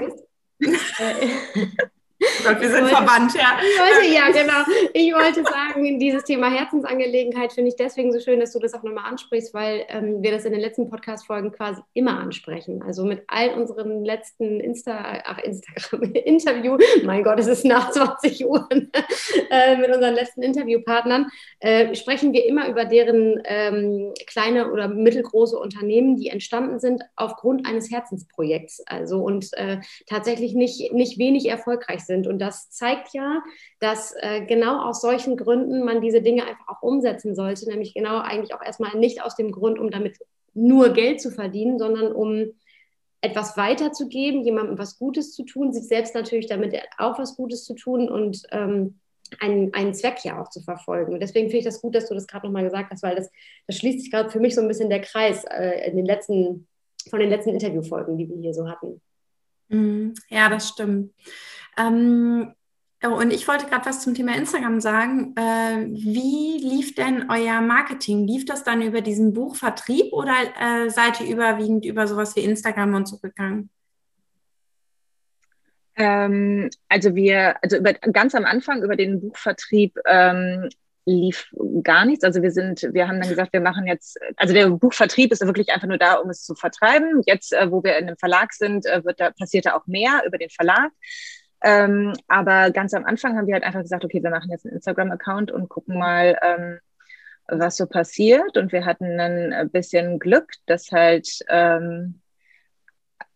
[2.44, 3.58] Gott, wir sind wollte, verwandt, ja.
[3.62, 4.60] Ich wollte, ja, genau.
[4.92, 8.82] Ich wollte sagen, dieses Thema Herzensangelegenheit finde ich deswegen so schön, dass du das auch
[8.82, 12.82] nochmal ansprichst, weil ähm, wir das in den letzten Podcast-Folgen quasi immer ansprechen.
[12.82, 18.68] Also mit all unseren letzten Insta, ach, Instagram-Interview, mein Gott, es ist nach 20 Uhr,
[19.50, 21.26] äh, mit unseren letzten Interviewpartnern,
[21.60, 27.66] äh, sprechen wir immer über deren ähm, kleine oder mittelgroße Unternehmen, die entstanden sind aufgrund
[27.66, 28.82] eines Herzensprojekts.
[28.86, 32.26] Also und äh, tatsächlich nicht, nicht wenig erfolgreich sind sind.
[32.26, 33.42] Und das zeigt ja,
[33.78, 38.18] dass äh, genau aus solchen Gründen man diese Dinge einfach auch umsetzen sollte, nämlich genau
[38.18, 40.18] eigentlich auch erstmal nicht aus dem Grund, um damit
[40.52, 42.52] nur Geld zu verdienen, sondern um
[43.20, 47.74] etwas weiterzugeben, jemandem was Gutes zu tun, sich selbst natürlich damit auch was Gutes zu
[47.74, 48.98] tun und ähm,
[49.38, 51.12] einen, einen Zweck ja auch zu verfolgen.
[51.12, 53.30] Und deswegen finde ich das gut, dass du das gerade nochmal gesagt hast, weil das,
[53.66, 56.66] das schließt sich gerade für mich so ein bisschen der Kreis äh, in den letzten,
[57.08, 59.00] von den letzten Interviewfolgen, die wir hier so hatten.
[59.68, 60.14] Mhm.
[60.28, 61.12] Ja, das stimmt.
[61.76, 62.52] Ähm,
[63.04, 65.34] oh, und ich wollte gerade was zum Thema Instagram sagen.
[65.36, 68.26] Äh, wie lief denn euer Marketing?
[68.26, 72.94] Lief das dann über diesen Buchvertrieb oder äh, seid ihr überwiegend über sowas wie Instagram
[72.94, 73.70] und so gegangen?
[75.96, 80.68] Ähm, also wir, also über, ganz am Anfang über den Buchvertrieb ähm,
[81.04, 81.52] lief
[81.82, 82.24] gar nichts.
[82.24, 85.70] Also wir sind, wir haben dann gesagt, wir machen jetzt, also der Buchvertrieb ist wirklich
[85.70, 87.22] einfach nur da, um es zu vertreiben.
[87.26, 90.22] Jetzt, äh, wo wir in einem Verlag sind, äh, wird da, passiert da auch mehr
[90.26, 90.90] über den Verlag.
[91.62, 94.76] Ähm, aber ganz am Anfang haben wir halt einfach gesagt, okay, wir machen jetzt einen
[94.76, 96.78] Instagram-Account und gucken mal, ähm,
[97.48, 98.56] was so passiert.
[98.56, 102.20] Und wir hatten dann ein bisschen Glück, dass halt ähm,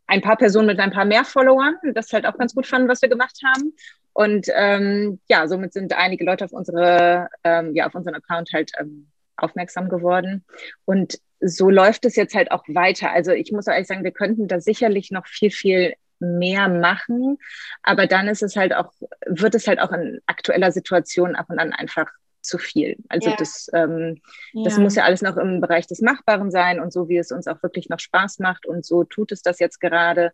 [0.07, 3.03] ein paar Personen mit ein paar mehr Followern das halt auch ganz gut fanden, was
[3.03, 3.75] wir gemacht haben.
[4.13, 8.71] Und ähm, ja, somit sind einige Leute auf unsere, ähm, ja, auf unseren Account halt
[8.79, 10.45] ähm, aufmerksam geworden.
[10.85, 13.11] Und so läuft es jetzt halt auch weiter.
[13.11, 17.39] Also ich muss ehrlich sagen, wir könnten da sicherlich noch viel, viel mehr machen.
[17.83, 18.93] Aber dann ist es halt auch,
[19.27, 22.11] wird es halt auch in aktueller Situation ab und an einfach
[22.45, 22.97] zu viel.
[23.09, 23.37] Also ja.
[23.37, 24.21] das, ähm,
[24.53, 24.65] ja.
[24.65, 27.49] das muss ja alles noch im Bereich des Machbaren sein und so, wie es uns
[27.49, 28.67] auch wirklich noch Spaß macht.
[28.67, 30.33] Und so tut es das jetzt gerade.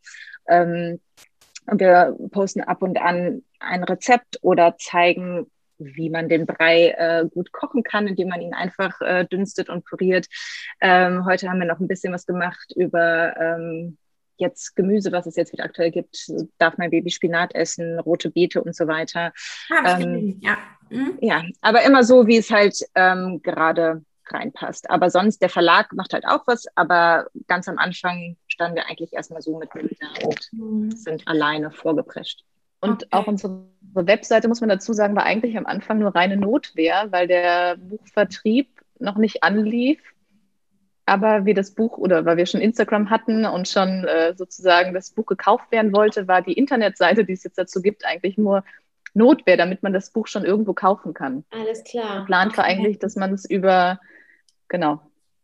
[0.48, 1.00] Ähm,
[1.66, 7.52] wir posten ab und an ein Rezept oder zeigen, wie man den Brei äh, gut
[7.52, 10.26] kochen kann, indem man ihn einfach äh, dünstet und püriert.
[10.80, 13.96] Ähm, heute haben wir noch ein bisschen was gemacht über ähm,
[14.40, 18.62] jetzt Gemüse, was es jetzt wieder aktuell gibt, darf mein Baby Spinat essen, rote Beete
[18.62, 19.32] und so weiter.
[19.86, 20.56] Ähm, ja.
[20.90, 21.18] Mhm.
[21.20, 24.90] ja, aber immer so, wie es halt ähm, gerade reinpasst.
[24.90, 29.12] Aber sonst, der Verlag macht halt auch was, aber ganz am Anfang standen wir eigentlich
[29.12, 30.90] erstmal so mit Bildern und mhm.
[30.90, 32.44] sind alleine vorgeprescht.
[32.80, 33.08] Und okay.
[33.10, 37.26] auch Unsere Webseite, muss man dazu sagen, war eigentlich am Anfang nur reine Notwehr, weil
[37.26, 40.00] der Buchvertrieb noch nicht anlief.
[41.10, 45.10] Aber wir das Buch oder weil wir schon Instagram hatten und schon äh, sozusagen das
[45.10, 48.62] Buch gekauft werden wollte, war die Internetseite, die es jetzt dazu gibt, eigentlich nur
[49.12, 51.42] Notwehr, damit man das Buch schon irgendwo kaufen kann.
[51.50, 52.20] Alles klar.
[52.20, 53.98] Geplant war eigentlich, dass man es über,
[54.68, 55.00] genau,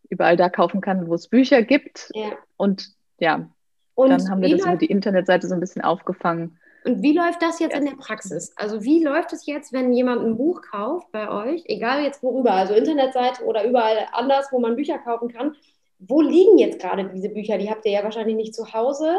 [0.09, 2.13] überall da kaufen kann, wo es Bücher gibt.
[2.15, 2.31] Ja.
[2.57, 3.51] Und ja,
[3.97, 6.61] und dann haben wir das über die Internetseite so ein bisschen aufgefangen.
[6.87, 7.79] Und wie läuft das jetzt ja.
[7.79, 8.53] in der Praxis?
[8.55, 12.53] Also wie läuft es jetzt, wenn jemand ein Buch kauft bei euch, egal jetzt worüber,
[12.53, 15.57] also Internetseite oder überall anders, wo man Bücher kaufen kann?
[15.99, 17.59] Wo liegen jetzt gerade diese Bücher?
[17.59, 19.17] Die habt ihr ja wahrscheinlich nicht zu Hause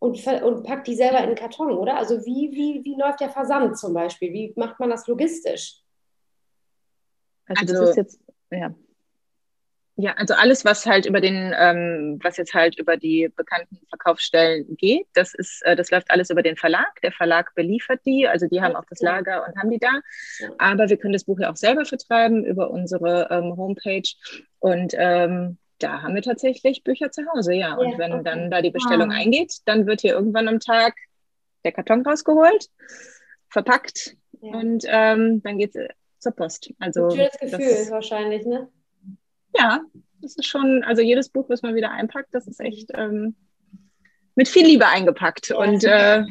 [0.00, 1.96] und, und packt die selber in den Karton, oder?
[1.96, 4.30] Also wie, wie, wie läuft der Versand zum Beispiel?
[4.34, 5.80] Wie macht man das logistisch?
[7.46, 8.74] Also, also das ist jetzt, ja.
[10.00, 14.76] Ja, also alles, was halt über den, ähm, was jetzt halt über die bekannten Verkaufsstellen
[14.76, 17.00] geht, das ist, äh, das läuft alles über den Verlag.
[17.02, 20.00] Der Verlag beliefert die, also die haben auch das Lager und haben die da.
[20.58, 24.08] Aber wir können das Buch ja auch selber vertreiben über unsere ähm, Homepage.
[24.60, 27.74] Und ähm, da haben wir tatsächlich Bücher zu Hause, ja.
[27.74, 28.22] Und ja, wenn okay.
[28.22, 29.16] dann da die Bestellung wow.
[29.16, 30.94] Eingeht, dann wird hier irgendwann am Tag
[31.64, 32.68] der Karton rausgeholt,
[33.48, 34.52] verpackt ja.
[34.52, 35.88] und ähm, dann geht es
[36.20, 36.72] zur Post.
[36.78, 38.68] Also, schönes Gefühl das, wahrscheinlich, ne?
[39.56, 39.80] Ja,
[40.20, 43.34] das ist schon, also jedes Buch, was man wieder einpackt, das ist echt ähm,
[44.34, 45.56] mit viel Liebe eingepackt ja.
[45.56, 46.24] und äh,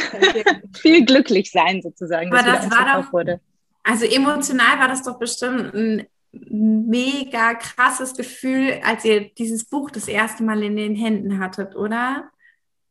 [0.74, 3.40] viel glücklich sein sozusagen, Aber das war doch, wurde.
[3.82, 10.08] Also emotional war das doch bestimmt ein mega krasses Gefühl, als ihr dieses Buch das
[10.08, 12.30] erste Mal in den Händen hattet, oder?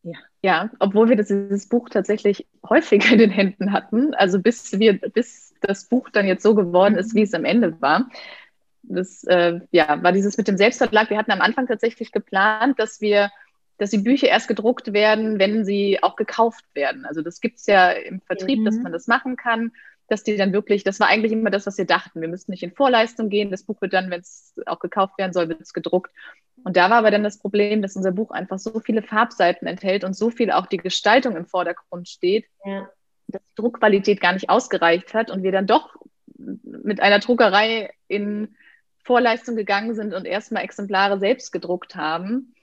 [0.04, 4.80] Ja, ja, obwohl wir das, dieses Buch tatsächlich häufiger in den Händen hatten, also bis
[4.80, 8.10] wir, bis das Buch dann jetzt so geworden ist, wie es am Ende war,
[8.88, 11.10] das äh, ja, war dieses mit dem Selbstverlag.
[11.10, 13.32] Wir hatten am Anfang tatsächlich geplant, dass wir,
[13.78, 17.06] dass die Bücher erst gedruckt werden, wenn sie auch gekauft werden.
[17.06, 18.66] Also das gibt es ja im Vertrieb, mhm.
[18.66, 19.72] dass man das machen kann,
[20.08, 22.22] dass die dann wirklich, das war eigentlich immer das, was wir dachten.
[22.22, 23.52] Wir müssten nicht in Vorleistung gehen.
[23.52, 26.12] Das Buch wird dann, wenn es auch gekauft werden soll, wird es gedruckt.
[26.64, 30.04] Und da war aber dann das Problem, dass unser Buch einfach so viele Farbseiten enthält
[30.04, 32.90] und so viel auch die Gestaltung im Vordergrund steht, ja.
[33.28, 35.96] dass die Druckqualität gar nicht ausgereicht hat und wir dann doch
[36.38, 38.56] mit einer Druckerei in
[39.06, 42.56] Vorleistung gegangen sind und erstmal Exemplare selbst gedruckt haben,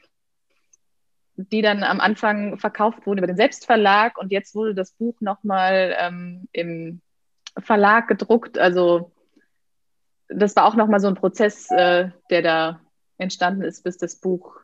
[1.37, 5.97] die dann am Anfang verkauft wurden über den Selbstverlag und jetzt wurde das Buch nochmal
[5.99, 7.01] ähm, im
[7.59, 8.59] Verlag gedruckt.
[8.59, 9.13] Also
[10.29, 12.81] das war auch nochmal so ein Prozess, äh, der da
[13.19, 14.63] entstanden ist, bis das Buch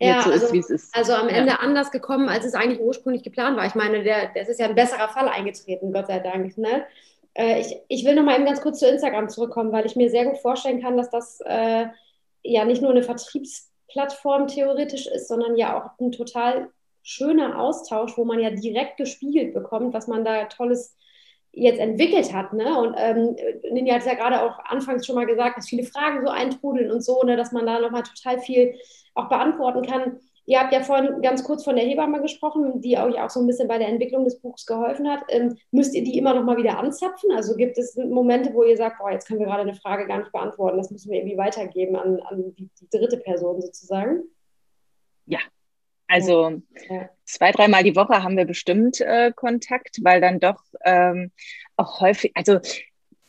[0.00, 0.96] ja, so also, ist, wie es ist.
[0.96, 1.58] Also am Ende ja.
[1.58, 3.66] anders gekommen, als es eigentlich ursprünglich geplant war.
[3.66, 6.56] Ich meine, der, das ist ja ein besserer Fall eingetreten, Gott sei Dank.
[6.56, 6.84] Ne?
[7.38, 10.10] Äh, ich, ich will noch mal eben ganz kurz zu Instagram zurückkommen, weil ich mir
[10.10, 11.86] sehr gut vorstellen kann, dass das äh,
[12.42, 16.70] ja nicht nur eine Vertriebsplattform theoretisch ist, sondern ja auch ein total
[17.02, 20.96] schöner Austausch, wo man ja direkt gespiegelt bekommt, was man da Tolles
[21.52, 22.52] jetzt entwickelt hat.
[22.52, 22.78] Ne?
[22.78, 23.36] Und ähm,
[23.72, 26.90] Ninja hat es ja gerade auch anfangs schon mal gesagt, dass viele Fragen so eintrudeln
[26.90, 28.74] und so, ne, dass man da nochmal total viel
[29.14, 30.20] auch beantworten kann.
[30.48, 33.46] Ihr habt ja vorhin ganz kurz von der Hebamme gesprochen, die euch auch so ein
[33.46, 35.20] bisschen bei der Entwicklung des Buchs geholfen hat.
[35.28, 37.30] Ähm, müsst ihr die immer noch mal wieder anzapfen?
[37.32, 40.20] Also gibt es Momente, wo ihr sagt, boah, jetzt können wir gerade eine Frage gar
[40.20, 44.22] nicht beantworten, das müssen wir irgendwie weitergeben an, an die, die dritte Person sozusagen?
[45.26, 45.40] Ja,
[46.06, 47.10] also ja.
[47.26, 51.30] zwei, dreimal die Woche haben wir bestimmt äh, Kontakt, weil dann doch ähm,
[51.76, 52.58] auch häufig, also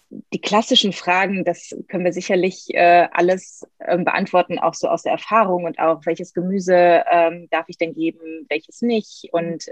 [0.09, 5.11] die klassischen Fragen, das können wir sicherlich äh, alles ähm, beantworten, auch so aus der
[5.11, 9.29] Erfahrung und auch, welches Gemüse ähm, darf ich denn geben, welches nicht.
[9.31, 9.65] Und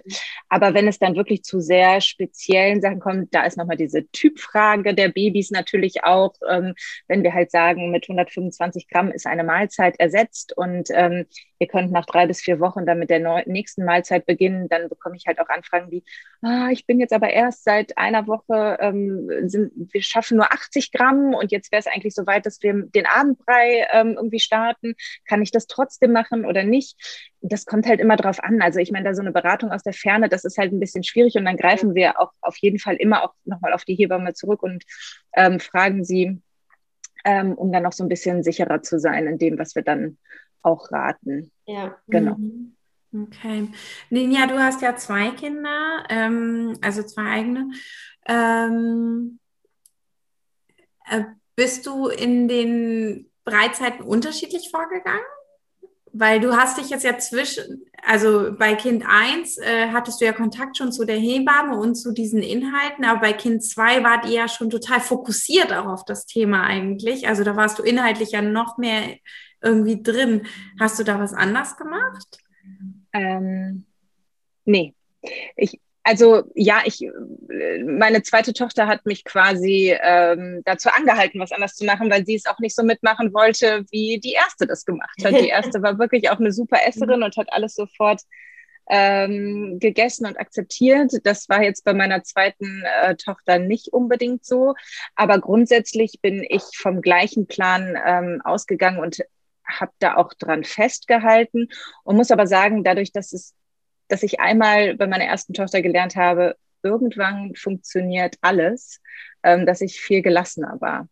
[0.47, 4.93] aber wenn es dann wirklich zu sehr speziellen Sachen kommt, da ist nochmal diese Typfrage
[4.93, 6.75] der Babys natürlich auch, ähm,
[7.07, 11.25] wenn wir halt sagen, mit 125 Gramm ist eine Mahlzeit ersetzt und ähm,
[11.59, 15.15] ihr könnt nach drei bis vier Wochen dann mit der nächsten Mahlzeit beginnen, dann bekomme
[15.15, 16.03] ich halt auch Anfragen wie,
[16.41, 20.91] ah, ich bin jetzt aber erst seit einer Woche, ähm, sind, wir schaffen nur 80
[20.91, 24.95] Gramm und jetzt wäre es eigentlich so weit, dass wir den Abendbrei ähm, irgendwie starten.
[25.27, 26.95] Kann ich das trotzdem machen oder nicht?
[27.41, 28.61] Das kommt halt immer drauf an.
[28.61, 31.03] Also ich meine, da so eine Beratung aus der Ferne, das ist halt ein bisschen
[31.03, 34.33] schwierig und dann greifen wir auch auf jeden Fall immer auch nochmal auf die Hebamme
[34.33, 34.83] zurück und
[35.35, 36.41] ähm, fragen sie,
[37.25, 40.17] ähm, um dann noch so ein bisschen sicherer zu sein in dem, was wir dann
[40.67, 41.51] auch raten.
[41.65, 41.97] Ja.
[42.07, 42.35] Genau.
[42.35, 42.75] Mhm.
[43.13, 43.69] Okay.
[44.09, 47.71] Ninja, du hast ja zwei Kinder, ähm, also zwei eigene.
[48.27, 49.39] Ähm,
[51.09, 51.23] äh,
[51.55, 55.21] bist du in den Breitzeiten unterschiedlich vorgegangen?
[56.13, 60.33] Weil du hast dich jetzt ja zwischen, also bei Kind 1 äh, hattest du ja
[60.33, 64.31] Kontakt schon zu der Hebamme und zu diesen Inhalten, aber bei Kind 2 wart ihr
[64.31, 67.27] ja schon total fokussiert auch auf das Thema eigentlich.
[67.27, 69.17] Also da warst du inhaltlich ja noch mehr
[69.61, 70.45] irgendwie drin.
[70.79, 72.39] Hast du da was anders gemacht?
[73.13, 73.85] Ähm,
[74.65, 74.93] nee.
[75.55, 77.05] Ich, Also ja, ich,
[77.85, 82.35] meine zweite Tochter hat mich quasi ähm, dazu angehalten, was anders zu machen, weil sie
[82.35, 85.33] es auch nicht so mitmachen wollte, wie die erste das gemacht hat.
[85.33, 88.21] Die erste war wirklich auch eine super Esserin und hat alles sofort
[88.89, 91.11] ähm, gegessen und akzeptiert.
[91.25, 94.75] Das war jetzt bei meiner zweiten äh, Tochter nicht unbedingt so.
[95.15, 99.19] Aber grundsätzlich bin ich vom gleichen Plan ähm, ausgegangen und
[99.67, 101.69] habe da auch dran festgehalten
[102.03, 103.55] und muss aber sagen, dadurch, dass es,
[104.07, 109.01] dass ich einmal bei meiner ersten Tochter gelernt habe, irgendwann funktioniert alles,
[109.43, 111.07] ähm, dass ich viel gelassener war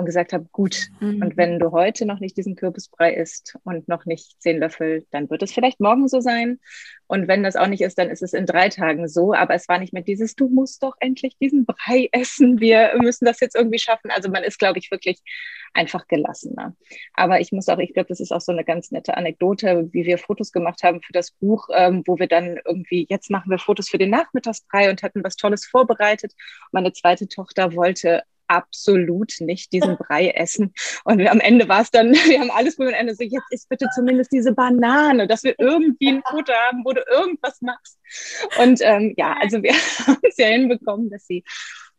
[0.00, 1.22] und gesagt habe, gut, mhm.
[1.22, 5.30] und wenn du heute noch nicht diesen Kürbisbrei isst und noch nicht zehn Löffel, dann
[5.30, 6.58] wird es vielleicht morgen so sein.
[7.06, 9.34] Und wenn das auch nicht ist, dann ist es in drei Tagen so.
[9.34, 12.60] Aber es war nicht mehr dieses, du musst doch endlich diesen Brei essen.
[12.60, 14.10] Wir müssen das jetzt irgendwie schaffen.
[14.10, 15.20] Also man ist, glaube ich, wirklich
[15.74, 16.74] einfach gelassener.
[17.14, 20.04] Aber ich muss auch, ich glaube, das ist auch so eine ganz nette Anekdote, wie
[20.04, 23.58] wir Fotos gemacht haben für das Buch, ähm, wo wir dann irgendwie, jetzt machen wir
[23.58, 26.32] Fotos für den Nachmittagsbrei und hatten was Tolles vorbereitet.
[26.72, 30.74] Meine zweite Tochter wollte absolut nicht diesen Brei essen.
[31.04, 33.68] Und am Ende war es dann, wir haben alles probiert am Ende so, jetzt isst
[33.68, 37.98] bitte zumindest diese Banane, dass wir irgendwie ein Futter haben, wo du irgendwas machst.
[38.58, 39.72] Und ähm, ja, also wir
[40.06, 41.44] haben es ja hinbekommen, dass sie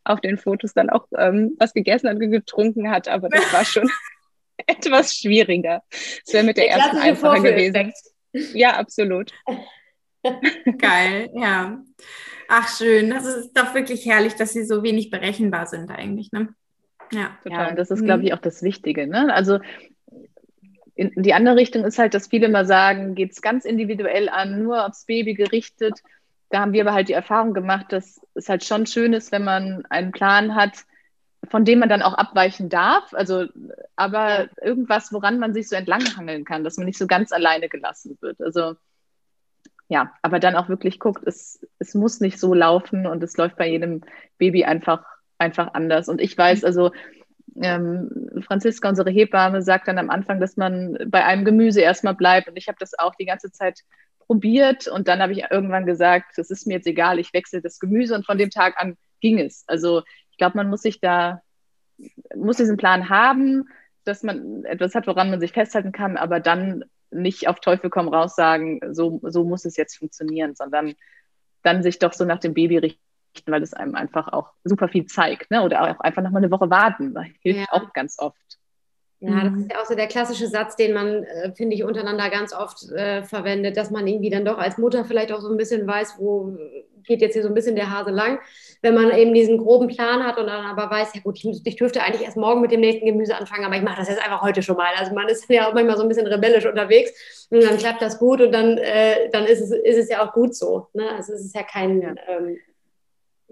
[0.03, 3.89] auf den Fotos dann auch ähm, was gegessen und getrunken hat, aber das war schon
[4.67, 5.83] etwas schwieriger.
[6.25, 7.93] Es wäre mit der, der ersten einfacher gewesen.
[8.53, 9.31] Ja, absolut.
[10.77, 11.83] Geil, ja.
[12.47, 13.09] Ach, schön.
[13.09, 16.31] Das ist doch wirklich herrlich, dass sie so wenig berechenbar sind eigentlich.
[16.31, 16.49] Ne?
[17.11, 17.71] Ja, total.
[17.71, 19.07] Und das ist, glaube ich, auch das Wichtige.
[19.07, 19.33] Ne?
[19.33, 19.59] Also
[20.95, 24.63] in die andere Richtung ist halt, dass viele immer sagen, geht es ganz individuell an,
[24.63, 26.01] nur aufs Baby gerichtet.
[26.49, 29.43] Da haben wir aber halt die Erfahrung gemacht, dass es halt schon schön ist, wenn
[29.43, 30.73] man einen Plan hat,
[31.49, 33.13] von dem man dann auch abweichen darf.
[33.13, 33.45] Also,
[33.95, 34.49] aber ja.
[34.61, 38.41] irgendwas, woran man sich so entlanghangeln kann, dass man nicht so ganz alleine gelassen wird.
[38.41, 38.75] Also
[39.91, 43.57] ja, aber dann auch wirklich guckt, es, es muss nicht so laufen und es läuft
[43.57, 43.99] bei jedem
[44.37, 45.03] Baby einfach,
[45.37, 46.07] einfach anders.
[46.07, 46.91] Und ich weiß, also
[47.61, 48.09] ähm,
[48.47, 52.47] Franziska, unsere Hebamme, sagt dann am Anfang, dass man bei einem Gemüse erstmal bleibt.
[52.47, 53.81] Und ich habe das auch die ganze Zeit
[54.27, 57.77] probiert und dann habe ich irgendwann gesagt, es ist mir jetzt egal, ich wechsle das
[57.77, 59.65] Gemüse und von dem Tag an ging es.
[59.67, 61.41] Also ich glaube, man muss sich da,
[62.33, 63.67] muss diesen Plan haben,
[64.05, 68.07] dass man etwas hat, woran man sich festhalten kann, aber dann nicht auf Teufel komm
[68.07, 70.95] raus sagen, so, so muss es jetzt funktionieren, sondern
[71.63, 72.99] dann sich doch so nach dem Baby richten,
[73.51, 75.51] weil es einem einfach auch super viel zeigt.
[75.51, 75.61] Ne?
[75.61, 77.13] Oder auch einfach noch mal eine Woche warten.
[77.13, 77.67] Das hilft ja.
[77.71, 78.37] auch ganz oft.
[79.19, 79.59] Ja, das mhm.
[79.59, 82.89] ist ja auch so der klassische Satz, den man, äh, finde ich, untereinander ganz oft
[82.89, 86.15] äh, verwendet, dass man irgendwie dann doch als Mutter vielleicht auch so ein bisschen weiß,
[86.17, 86.57] wo
[87.03, 88.39] geht jetzt hier so ein bisschen der Hase lang.
[88.81, 91.75] Wenn man eben diesen groben Plan hat und dann aber weiß, ja gut, ich, ich
[91.75, 94.41] dürfte eigentlich erst morgen mit dem nächsten Gemüse anfangen, aber ich mache das jetzt einfach
[94.41, 94.91] heute schon mal.
[94.97, 98.17] Also man ist ja auch manchmal so ein bisschen rebellisch unterwegs und dann klappt das
[98.17, 100.87] gut und dann, äh, dann ist, es, ist es ja auch gut so.
[100.93, 101.09] Ne?
[101.09, 102.19] Also es ist ja kein...
[102.27, 102.57] Ähm,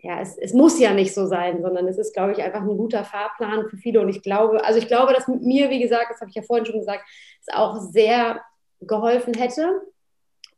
[0.02, 2.78] ja, es, es, muss ja nicht so sein, sondern es ist, glaube ich, einfach ein
[2.78, 4.00] guter Fahrplan für viele.
[4.00, 6.66] Und ich glaube, also ich glaube, dass mir, wie gesagt, das habe ich ja vorhin
[6.66, 7.04] schon gesagt,
[7.42, 8.40] es auch sehr
[8.82, 9.82] geholfen hätte,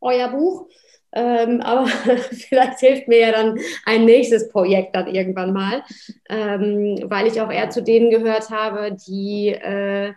[0.00, 0.68] euer Buch.
[1.12, 1.86] Ähm, aber
[2.30, 5.82] vielleicht hilft mir ja dann ein nächstes Projekt dann irgendwann mal,
[6.28, 10.12] ähm, weil ich auch eher zu denen gehört habe, die äh,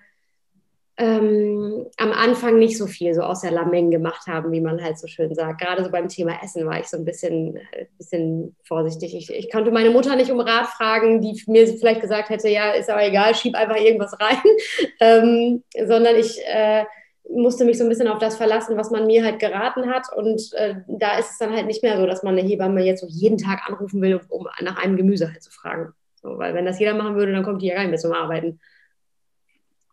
[0.97, 4.97] ähm, am Anfang nicht so viel so aus der Lameng gemacht haben, wie man halt
[4.97, 5.59] so schön sagt.
[5.59, 7.59] Gerade so beim Thema Essen war ich so ein bisschen,
[7.97, 9.13] bisschen vorsichtig.
[9.13, 12.71] Ich, ich konnte meine Mutter nicht um Rat fragen, die mir vielleicht gesagt hätte, ja,
[12.71, 14.41] ist aber egal, schieb einfach irgendwas rein,
[15.01, 16.85] ähm, sondern ich äh,
[17.29, 20.07] musste mich so ein bisschen auf das verlassen, was man mir halt geraten hat.
[20.15, 23.01] Und äh, da ist es dann halt nicht mehr so, dass man eine Hebamme jetzt
[23.01, 25.93] so jeden Tag anrufen will, um nach einem Gemüse halt zu fragen.
[26.15, 28.13] So, weil wenn das jeder machen würde, dann kommt die ja gar nicht mehr zum
[28.13, 28.59] Arbeiten.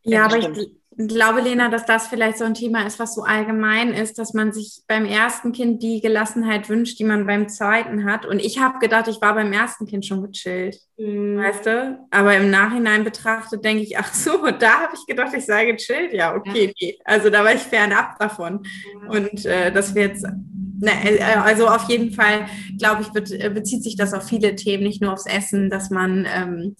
[0.04, 0.48] Ja, aber ich,
[0.96, 4.52] glaube, Lena, dass das vielleicht so ein Thema ist, was so allgemein ist, dass man
[4.52, 8.26] sich beim ersten Kind die Gelassenheit wünscht, die man beim zweiten hat.
[8.26, 11.38] Und ich habe gedacht, ich war beim ersten Kind schon gechillt, mhm.
[11.38, 12.06] weißt du?
[12.10, 16.12] Aber im Nachhinein betrachtet denke ich, ach so, da habe ich gedacht, ich sei gechillt.
[16.12, 16.72] Ja, okay, ja.
[16.80, 16.98] nee.
[17.04, 18.62] Also da war ich fernab davon.
[19.02, 19.10] Ja.
[19.10, 20.26] Und äh, das wird jetzt
[20.84, 22.46] Ne, äh, also auf jeden Fall,
[22.76, 26.26] glaube ich, äh, bezieht sich das auf viele Themen, nicht nur aufs Essen, dass man
[26.28, 26.76] ähm,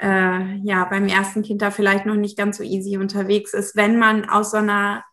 [0.00, 3.98] äh, ja beim ersten Kind da vielleicht noch nicht ganz so easy unterwegs ist, wenn
[3.98, 5.04] man aus so einer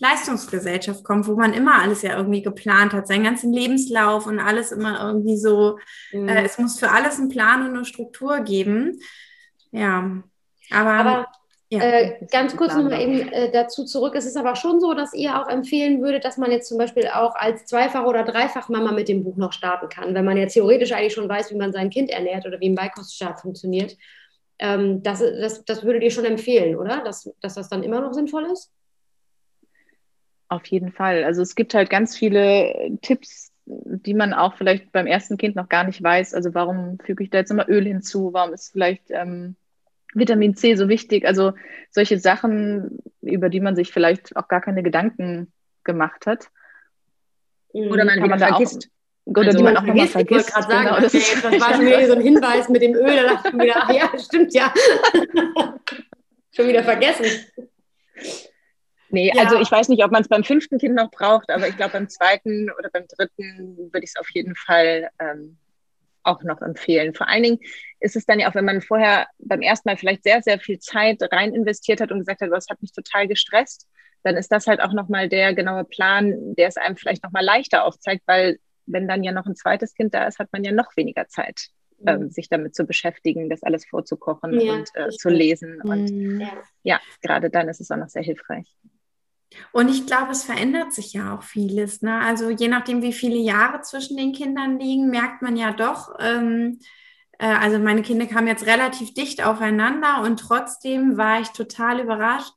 [0.00, 4.72] Leistungsgesellschaft kommt, wo man immer alles ja irgendwie geplant hat, seinen ganzen Lebenslauf und alles
[4.72, 5.78] immer irgendwie so,
[6.12, 6.28] mhm.
[6.28, 9.00] äh, es muss für alles einen Plan und eine Struktur geben.
[9.72, 10.22] Ja,
[10.70, 11.26] aber, aber
[11.70, 14.14] ja, äh, ganz kurz nochmal eben äh, dazu zurück.
[14.16, 17.08] Es ist aber schon so, dass ihr auch empfehlen würdet, dass man jetzt zum Beispiel
[17.08, 20.92] auch als Zweifach- oder Dreifach-Mama mit dem Buch noch starten kann, wenn man jetzt theoretisch
[20.92, 23.96] eigentlich schon weiß, wie man sein Kind ernährt oder wie ein Beikoststart funktioniert
[24.58, 27.02] ähm, das, das, das würdet ihr schon empfehlen, oder?
[27.04, 28.72] Dass, dass das dann immer noch sinnvoll ist?
[30.48, 31.24] Auf jeden Fall.
[31.24, 35.68] Also es gibt halt ganz viele Tipps, die man auch vielleicht beim ersten Kind noch
[35.68, 36.34] gar nicht weiß.
[36.34, 38.32] Also warum füge ich da jetzt immer Öl hinzu?
[38.32, 39.56] Warum ist vielleicht ähm,
[40.14, 41.26] Vitamin C so wichtig?
[41.26, 41.52] Also
[41.90, 45.52] solche Sachen, über die man sich vielleicht auch gar keine Gedanken
[45.84, 46.48] gemacht hat.
[47.68, 48.88] Oder man, man vergisst.
[48.88, 48.97] Auch,
[49.36, 50.16] oder also die man auch vergisst.
[50.16, 52.82] Ich wollte gerade sagen, genau, das, okay, das war schon wieder so ein Hinweis mit
[52.82, 53.16] dem Öl.
[53.16, 54.72] Da dachte ich mir wieder, ach ja, stimmt ja.
[56.54, 57.26] schon wieder vergessen.
[59.10, 59.42] Nee, ja.
[59.42, 61.92] also ich weiß nicht, ob man es beim fünften Kind noch braucht, aber ich glaube,
[61.92, 65.58] beim zweiten oder beim dritten würde ich es auf jeden Fall ähm,
[66.22, 67.14] auch noch empfehlen.
[67.14, 67.58] Vor allen Dingen
[68.00, 70.78] ist es dann ja auch, wenn man vorher beim ersten Mal vielleicht sehr, sehr viel
[70.78, 73.86] Zeit rein investiert hat und gesagt hat, das hat mich total gestresst,
[74.24, 77.84] dann ist das halt auch nochmal der genaue Plan, der es einem vielleicht nochmal leichter
[77.84, 78.58] aufzeigt, weil
[78.88, 81.68] wenn dann ja noch ein zweites Kind da ist, hat man ja noch weniger Zeit,
[81.98, 82.08] mhm.
[82.08, 85.80] ähm, sich damit zu beschäftigen, das alles vorzukochen ja, und äh, zu lesen.
[85.82, 85.90] Mhm.
[85.90, 86.52] Und ja.
[86.82, 88.66] ja, gerade dann ist es auch noch sehr hilfreich.
[89.72, 92.02] Und ich glaube, es verändert sich ja auch vieles.
[92.02, 92.20] Ne?
[92.20, 96.80] Also je nachdem, wie viele Jahre zwischen den Kindern liegen, merkt man ja doch, ähm,
[97.38, 102.52] äh, also meine Kinder kamen jetzt relativ dicht aufeinander und trotzdem war ich total überrascht.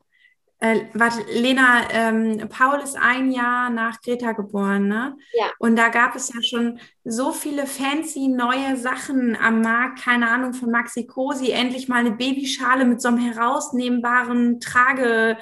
[0.64, 5.18] Äh, warte, Lena, ähm, Paul ist ein Jahr nach Greta geboren, ne?
[5.34, 5.47] Ja.
[5.57, 10.53] Und da gab es ja schon so viele fancy neue Sachen am Markt, keine Ahnung,
[10.53, 15.38] von Maxi Cosi, endlich mal eine Babyschale mit so einem herausnehmbaren Trage,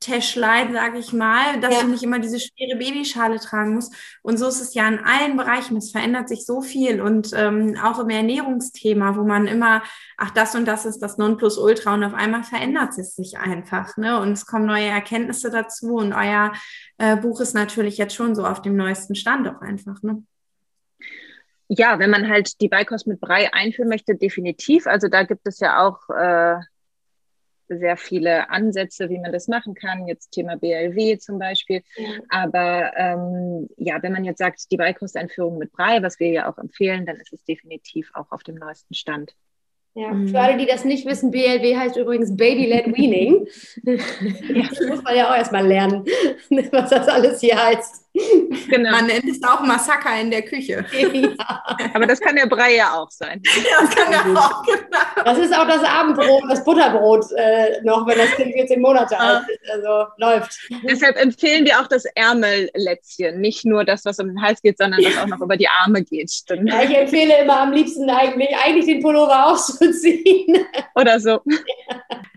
[0.00, 1.82] Täschlein, sage ich mal, dass ja.
[1.82, 3.94] du nicht immer diese schwere Babyschale tragen musst.
[4.22, 5.76] Und so ist es ja in allen Bereichen.
[5.76, 9.82] Es verändert sich so viel und ähm, auch im Ernährungsthema, wo man immer,
[10.16, 13.96] ach, das und das ist das Nonplusultra und auf einmal verändert es sich einfach.
[13.98, 14.18] Ne?
[14.18, 16.52] Und es kommen neue Erkenntnisse dazu und euer
[16.96, 20.02] äh, Buch ist natürlich jetzt schon so auf dem neuesten Stand auch einfach.
[20.02, 20.22] Ne?
[21.68, 24.86] Ja, wenn man halt die Beikost mit Brei einführen möchte, definitiv.
[24.86, 26.56] Also da gibt es ja auch äh,
[27.78, 30.06] sehr viele Ansätze, wie man das machen kann.
[30.06, 31.82] Jetzt Thema BLW zum Beispiel.
[31.96, 32.08] Ja.
[32.28, 36.58] Aber ähm, ja, wenn man jetzt sagt, die Beikosteinführung mit Brei, was wir ja auch
[36.58, 39.34] empfehlen, dann ist es definitiv auch auf dem neuesten Stand.
[39.94, 40.28] Ja, mhm.
[40.28, 43.46] für alle, die das nicht wissen, BLW heißt übrigens Baby-led Weaning.
[44.70, 46.04] Das muss man ja auch erstmal lernen,
[46.72, 48.06] was das alles hier heißt.
[48.68, 48.90] Genau.
[48.90, 50.84] Man nennt es auch Massaker in der Küche.
[51.20, 51.90] Ja.
[51.94, 53.40] Aber das kann der Brei ja auch sein.
[53.44, 55.24] Ja, das kann ja auch, genau.
[55.24, 59.42] Das ist auch das Abendbrot, das Butterbrot äh, noch, wenn das Kind 14 Monate alt
[59.48, 59.70] ist.
[59.70, 60.58] Also läuft.
[60.82, 63.40] Deshalb empfehlen wir auch das Ärmellätzchen.
[63.40, 66.02] Nicht nur das, was um den Hals geht, sondern was auch noch über die Arme
[66.02, 66.30] geht.
[66.48, 70.66] Ja, ich empfehle immer am liebsten eigentlich, eigentlich den Pullover auszuziehen.
[70.94, 71.40] Oder so.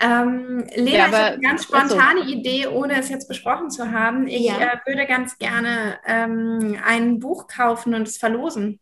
[0.01, 2.33] Ähm, Lena, ja, aber, ich habe eine ganz spontane also.
[2.33, 4.27] Idee, ohne es jetzt besprochen zu haben.
[4.27, 4.55] Ich ja.
[4.57, 5.62] äh, würde ganz gerne
[6.07, 8.79] ähm, ein Buch kaufen und es verlosen.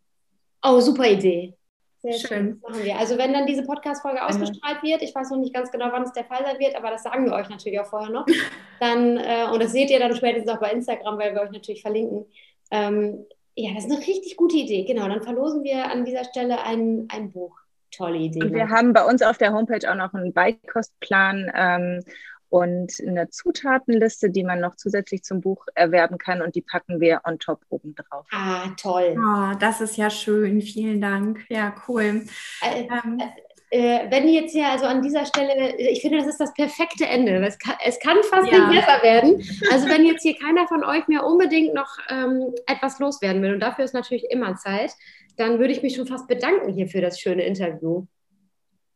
[0.63, 1.55] Oh, super Idee.
[2.01, 2.27] Sehr schön.
[2.27, 2.59] schön.
[2.61, 2.97] machen wir.
[2.97, 6.13] Also wenn dann diese Podcast-Folge ausgestrahlt wird, ich weiß noch nicht ganz genau, wann es
[6.13, 8.25] der Fall sein wird, aber das sagen wir euch natürlich auch vorher noch.
[8.79, 11.83] Dann, äh, und das seht ihr dann spätestens auch bei Instagram, weil wir euch natürlich
[11.83, 12.25] verlinken.
[12.71, 13.25] Ähm,
[13.55, 14.85] ja, das ist eine richtig gute Idee.
[14.85, 17.55] Genau, dann verlosen wir an dieser Stelle ein, ein Buch.
[17.91, 18.41] Tolle Idee.
[18.41, 22.03] Und wir haben bei uns auf der Homepage auch noch einen Beikostplan ähm,
[22.51, 27.21] und eine Zutatenliste, die man noch zusätzlich zum Buch erwerben kann und die packen wir
[27.23, 28.27] on top oben drauf.
[28.29, 29.15] Ah, toll.
[29.17, 30.61] Oh, das ist ja schön.
[30.61, 31.45] Vielen Dank.
[31.47, 32.25] Ja, cool.
[32.61, 33.21] Äh, ähm,
[33.69, 37.37] äh, wenn jetzt hier also an dieser Stelle, ich finde, das ist das perfekte Ende.
[37.45, 38.67] Es kann, es kann fast ja.
[38.67, 39.41] nicht besser werden.
[39.71, 43.61] Also wenn jetzt hier keiner von euch mehr unbedingt noch ähm, etwas loswerden will, und
[43.61, 44.91] dafür ist natürlich immer Zeit,
[45.37, 48.05] dann würde ich mich schon fast bedanken hier für das schöne Interview.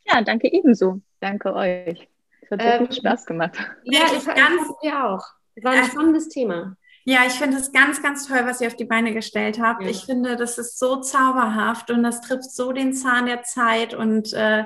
[0.05, 0.99] Ja, danke ebenso.
[1.21, 2.09] Danke euch.
[2.45, 3.57] Es hat sehr ähm, viel Spaß gemacht.
[3.83, 5.23] Ja, ich ganz ja auch.
[5.61, 6.75] War ein spannendes Thema.
[7.07, 9.83] Ja, ich finde es ganz, ganz toll, was ihr auf die Beine gestellt habt.
[9.83, 9.89] Ja.
[9.89, 13.93] Ich finde, das ist so zauberhaft und das trifft so den Zahn der Zeit.
[13.93, 14.65] Und äh,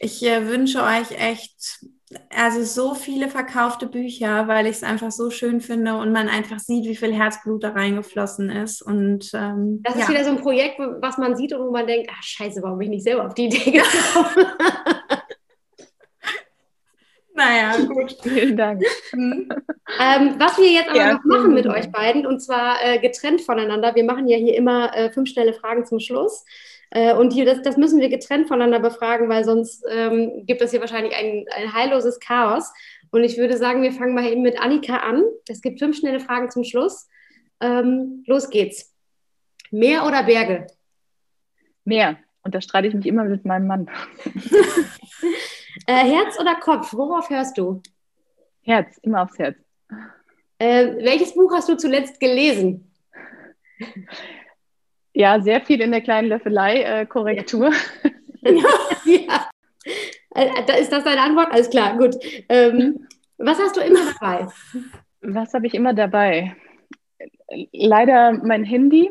[0.00, 1.84] ich äh, wünsche euch echt,
[2.34, 6.58] also so viele verkaufte Bücher, weil ich es einfach so schön finde und man einfach
[6.58, 8.80] sieht, wie viel Herzblut da reingeflossen ist.
[8.80, 12.10] Und ähm, das ist wieder so ein Projekt, was man sieht und wo man denkt,
[12.10, 14.46] ach scheiße, warum bin ich nicht selber auf die Idee gekommen?
[17.34, 18.16] Naja, gut.
[18.22, 18.82] Vielen Dank.
[19.12, 19.48] Mhm.
[20.00, 23.42] Ähm, was wir jetzt aber ja, noch machen mit euch beiden, und zwar äh, getrennt
[23.42, 26.44] voneinander, wir machen ja hier immer äh, fünf schnelle Fragen zum Schluss.
[26.90, 30.70] Äh, und hier, das, das, müssen wir getrennt voneinander befragen, weil sonst ähm, gibt es
[30.70, 32.72] hier wahrscheinlich ein, ein heilloses Chaos.
[33.10, 35.24] Und ich würde sagen, wir fangen mal eben mit Annika an.
[35.48, 37.08] Es gibt fünf schnelle Fragen zum Schluss.
[37.60, 38.92] Ähm, los geht's.
[39.70, 40.68] Meer oder Berge?
[41.84, 42.16] Meer.
[42.42, 43.90] Und da streite ich mich immer mit meinem Mann.
[45.86, 46.92] Äh, Herz oder Kopf?
[46.94, 47.82] Worauf hörst du?
[48.62, 49.56] Herz, immer aufs Herz.
[50.58, 52.90] Äh, welches Buch hast du zuletzt gelesen?
[55.12, 57.72] Ja, sehr viel in der kleinen Löffelei, äh, Korrektur.
[58.42, 58.62] Ja.
[59.04, 59.50] ja.
[60.34, 61.52] Äh, ist das deine Antwort?
[61.52, 62.16] Alles klar, gut.
[62.48, 63.06] Ähm,
[63.38, 64.48] was hast du immer dabei?
[65.20, 66.56] Was habe ich immer dabei?
[67.72, 69.10] Leider mein Handy,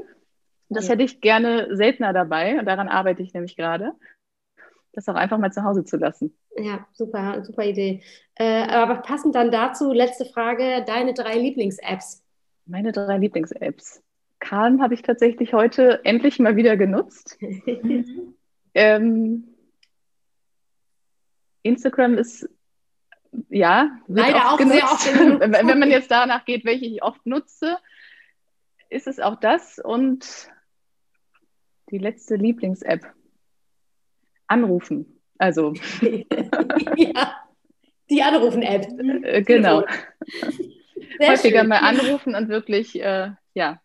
[0.69, 0.93] Das ja.
[0.93, 3.93] hätte ich gerne seltener dabei daran arbeite ich nämlich gerade,
[4.93, 6.37] das auch einfach mal zu Hause zu lassen.
[6.55, 8.01] Ja, super, super Idee.
[8.35, 12.23] Äh, aber passend dann dazu, letzte Frage, deine drei Lieblings-Apps.
[12.65, 14.01] Meine drei Lieblings-Apps.
[14.39, 17.37] Calm habe ich tatsächlich heute endlich mal wieder genutzt.
[18.73, 19.47] ähm,
[21.63, 22.47] Instagram ist
[23.49, 24.77] ja leider auch genutzt.
[24.77, 25.41] sehr oft genutzt.
[25.67, 27.77] Wenn man jetzt danach geht, welche ich oft nutze,
[28.89, 30.49] ist es auch das und
[31.89, 33.05] die letzte Lieblings-App.
[34.47, 35.19] Anrufen.
[35.37, 35.73] Also.
[36.95, 37.35] ja,
[38.09, 38.87] die Anrufen-App.
[39.23, 39.83] Äh, genau.
[41.19, 41.69] Sehr Häufiger schön.
[41.69, 43.81] mal anrufen und wirklich, äh, ja,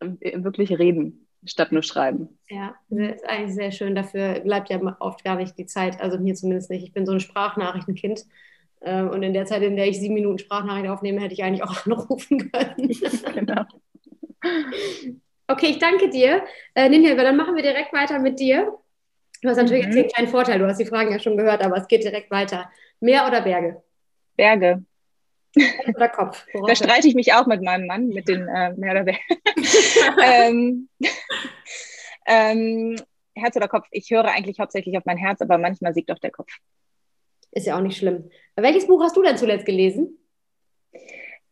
[0.00, 2.38] wirklich reden, statt nur schreiben.
[2.48, 3.94] Ja, das ist eigentlich sehr schön.
[3.94, 6.84] Dafür bleibt ja oft gar nicht die Zeit, also mir zumindest nicht.
[6.84, 8.24] Ich bin so ein Sprachnachrichtenkind.
[8.82, 11.62] Ähm, und in der Zeit, in der ich sieben Minuten Sprachnachricht aufnehme, hätte ich eigentlich
[11.62, 12.88] auch anrufen können.
[13.34, 13.64] genau.
[15.48, 16.42] Okay, ich danke dir.
[16.74, 18.78] Äh, Ninja, dann machen wir direkt weiter mit dir.
[19.42, 19.92] Du hast natürlich mhm.
[19.92, 22.30] jetzt einen kleinen Vorteil, du hast die Fragen ja schon gehört, aber es geht direkt
[22.30, 22.70] weiter.
[23.00, 23.82] Meer oder Berge?
[24.36, 24.84] Berge.
[25.94, 26.46] Oder Kopf?
[26.66, 29.20] da streite ich mich auch mit meinem Mann, mit den äh, Meer oder Berge.
[30.24, 30.88] ähm,
[32.26, 32.96] ähm,
[33.34, 33.86] Herz oder Kopf?
[33.90, 36.52] Ich höre eigentlich hauptsächlich auf mein Herz, aber manchmal siegt auch der Kopf.
[37.52, 38.30] Ist ja auch nicht schlimm.
[38.54, 40.18] Welches Buch hast du denn zuletzt gelesen?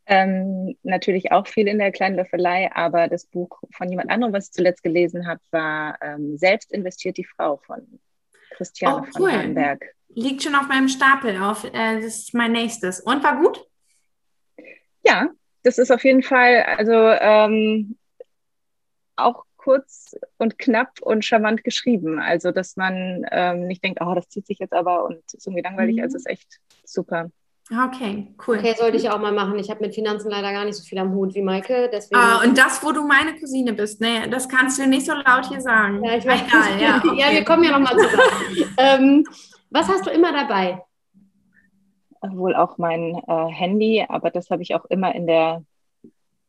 [0.07, 4.47] Ähm, natürlich auch viel in der kleinen Löffelei, aber das Buch von jemand anderem, was
[4.47, 8.01] ich zuletzt gelesen habe, war ähm, Selbst investiert die Frau von
[8.51, 9.31] Christiane oh, cool.
[9.31, 9.85] von Hardenberg.
[10.09, 11.65] Liegt schon auf meinem Stapel auf.
[11.65, 13.01] Äh, das ist mein nächstes.
[13.01, 13.67] Und war gut?
[15.03, 15.31] Ja,
[15.63, 17.97] das ist auf jeden Fall, also ähm,
[19.17, 22.21] auch kurz und knapp und charmant geschrieben.
[22.21, 25.63] Also, dass man ähm, nicht denkt, oh, das zieht sich jetzt aber und ist irgendwie
[25.63, 25.97] langweilig.
[25.97, 26.03] Mhm.
[26.03, 27.31] Also, ist echt super.
[27.71, 28.59] Okay, cool.
[28.59, 29.59] Okay, sollte ich auch mal machen.
[29.59, 31.89] Ich habe mit Finanzen leider gar nicht so viel am Hut wie Maike.
[31.91, 35.15] Deswegen ah, und das, wo du meine Cousine bist, ne, das kannst du nicht so
[35.15, 36.05] laut hier sagen.
[36.05, 36.43] Ja, ich weiß.
[36.47, 37.17] Egal, ja, okay.
[37.19, 38.75] ja, wir kommen ja nochmal zusammen.
[38.77, 39.25] ähm,
[39.71, 40.83] was hast du immer dabei?
[42.21, 45.65] Wohl auch mein äh, Handy, aber das habe ich auch immer in der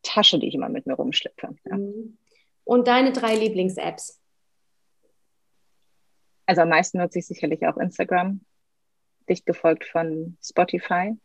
[0.04, 1.56] Tasche, die ich immer mit mir rumschleppe.
[1.66, 1.78] Ja.
[1.78, 2.18] Mhm.
[2.66, 4.20] Und deine drei Lieblings-Apps?
[6.46, 8.42] Also am meisten nutze ich sicherlich auch Instagram
[9.26, 11.18] dicht gefolgt von Spotify.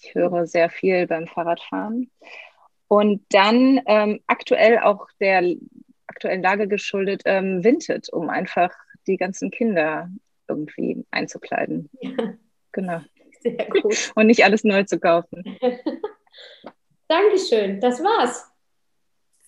[0.00, 2.10] Ich höre sehr viel beim Fahrradfahren.
[2.88, 5.56] Und dann ähm, aktuell auch der
[6.06, 8.70] aktuellen Lage geschuldet ähm, Vinted, um einfach
[9.06, 10.10] die ganzen Kinder
[10.48, 11.90] irgendwie einzukleiden.
[12.00, 12.12] Ja.
[12.72, 13.00] Genau.
[13.40, 14.12] Sehr gut.
[14.14, 15.42] Und nicht alles neu zu kaufen.
[17.08, 18.46] Dankeschön, das war's.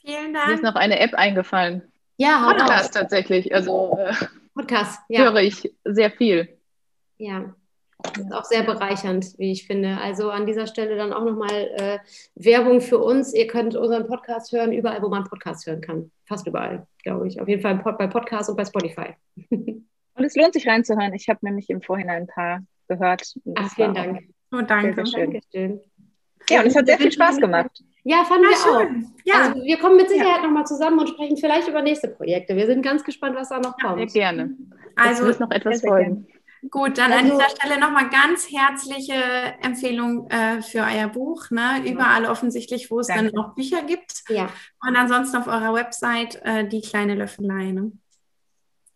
[0.00, 0.48] Vielen Dank.
[0.48, 1.92] Mir ist noch eine App eingefallen.
[2.16, 3.54] Ja, Podcast tatsächlich.
[3.54, 4.14] Also äh,
[4.54, 5.20] Podcast, ja.
[5.20, 6.59] höre ich sehr viel.
[7.20, 7.54] Ja,
[8.02, 9.98] das ist auch sehr bereichernd, wie ich finde.
[9.98, 11.98] Also an dieser Stelle dann auch nochmal äh,
[12.34, 13.34] Werbung für uns.
[13.34, 16.10] Ihr könnt unseren Podcast hören, überall, wo man Podcast hören kann.
[16.24, 17.40] Fast überall, glaube ich.
[17.40, 19.14] Auf jeden Fall bei Podcast und bei Spotify.
[20.14, 21.14] Und es lohnt sich reinzuhören.
[21.14, 23.34] Ich habe nämlich im Vorhinein ein paar gehört.
[23.54, 24.20] Ach, vielen Dank.
[24.52, 25.06] Oh, danke.
[25.06, 25.80] Sehr, sehr schön.
[26.50, 27.82] Ja, und es hat sehr viel Spaß gemacht.
[28.02, 29.04] Ja, fanden wir schön.
[29.06, 29.22] auch.
[29.24, 29.48] Ja.
[29.48, 30.42] Also wir kommen mit Sicherheit ja.
[30.42, 32.54] nochmal zusammen und sprechen vielleicht über nächste Projekte.
[32.54, 33.98] Wir sind ganz gespannt, was da noch kommt.
[34.00, 34.56] Ja, sehr gerne.
[34.96, 36.26] Also, es wird noch etwas folgen.
[36.68, 39.14] Gut, dann also, an dieser Stelle nochmal ganz herzliche
[39.62, 41.50] Empfehlung äh, für euer Buch.
[41.50, 41.82] Ne?
[41.86, 43.32] Überall offensichtlich, wo es Danke.
[43.32, 44.24] dann auch Bücher gibt.
[44.28, 44.50] Ja.
[44.86, 47.72] Und ansonsten auf eurer Website äh, die kleine Löffelei.
[47.72, 47.92] Ne?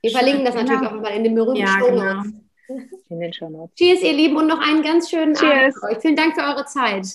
[0.02, 0.96] Wir verlinken das natürlich genau.
[0.96, 2.22] auch mal in den berühmten ja, genau.
[3.10, 5.76] In den Show Cheers, ihr Lieben, und noch einen ganz schönen Cheers.
[5.82, 6.02] Abend euch.
[6.02, 7.06] Vielen Dank für eure Zeit.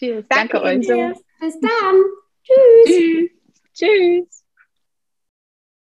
[0.00, 0.26] Cheers.
[0.28, 1.16] Danke, Danke euch.
[1.40, 2.02] Bis dann.
[2.42, 2.86] Tschüss.
[2.86, 3.30] Tschüss.
[3.74, 4.41] Tschüss.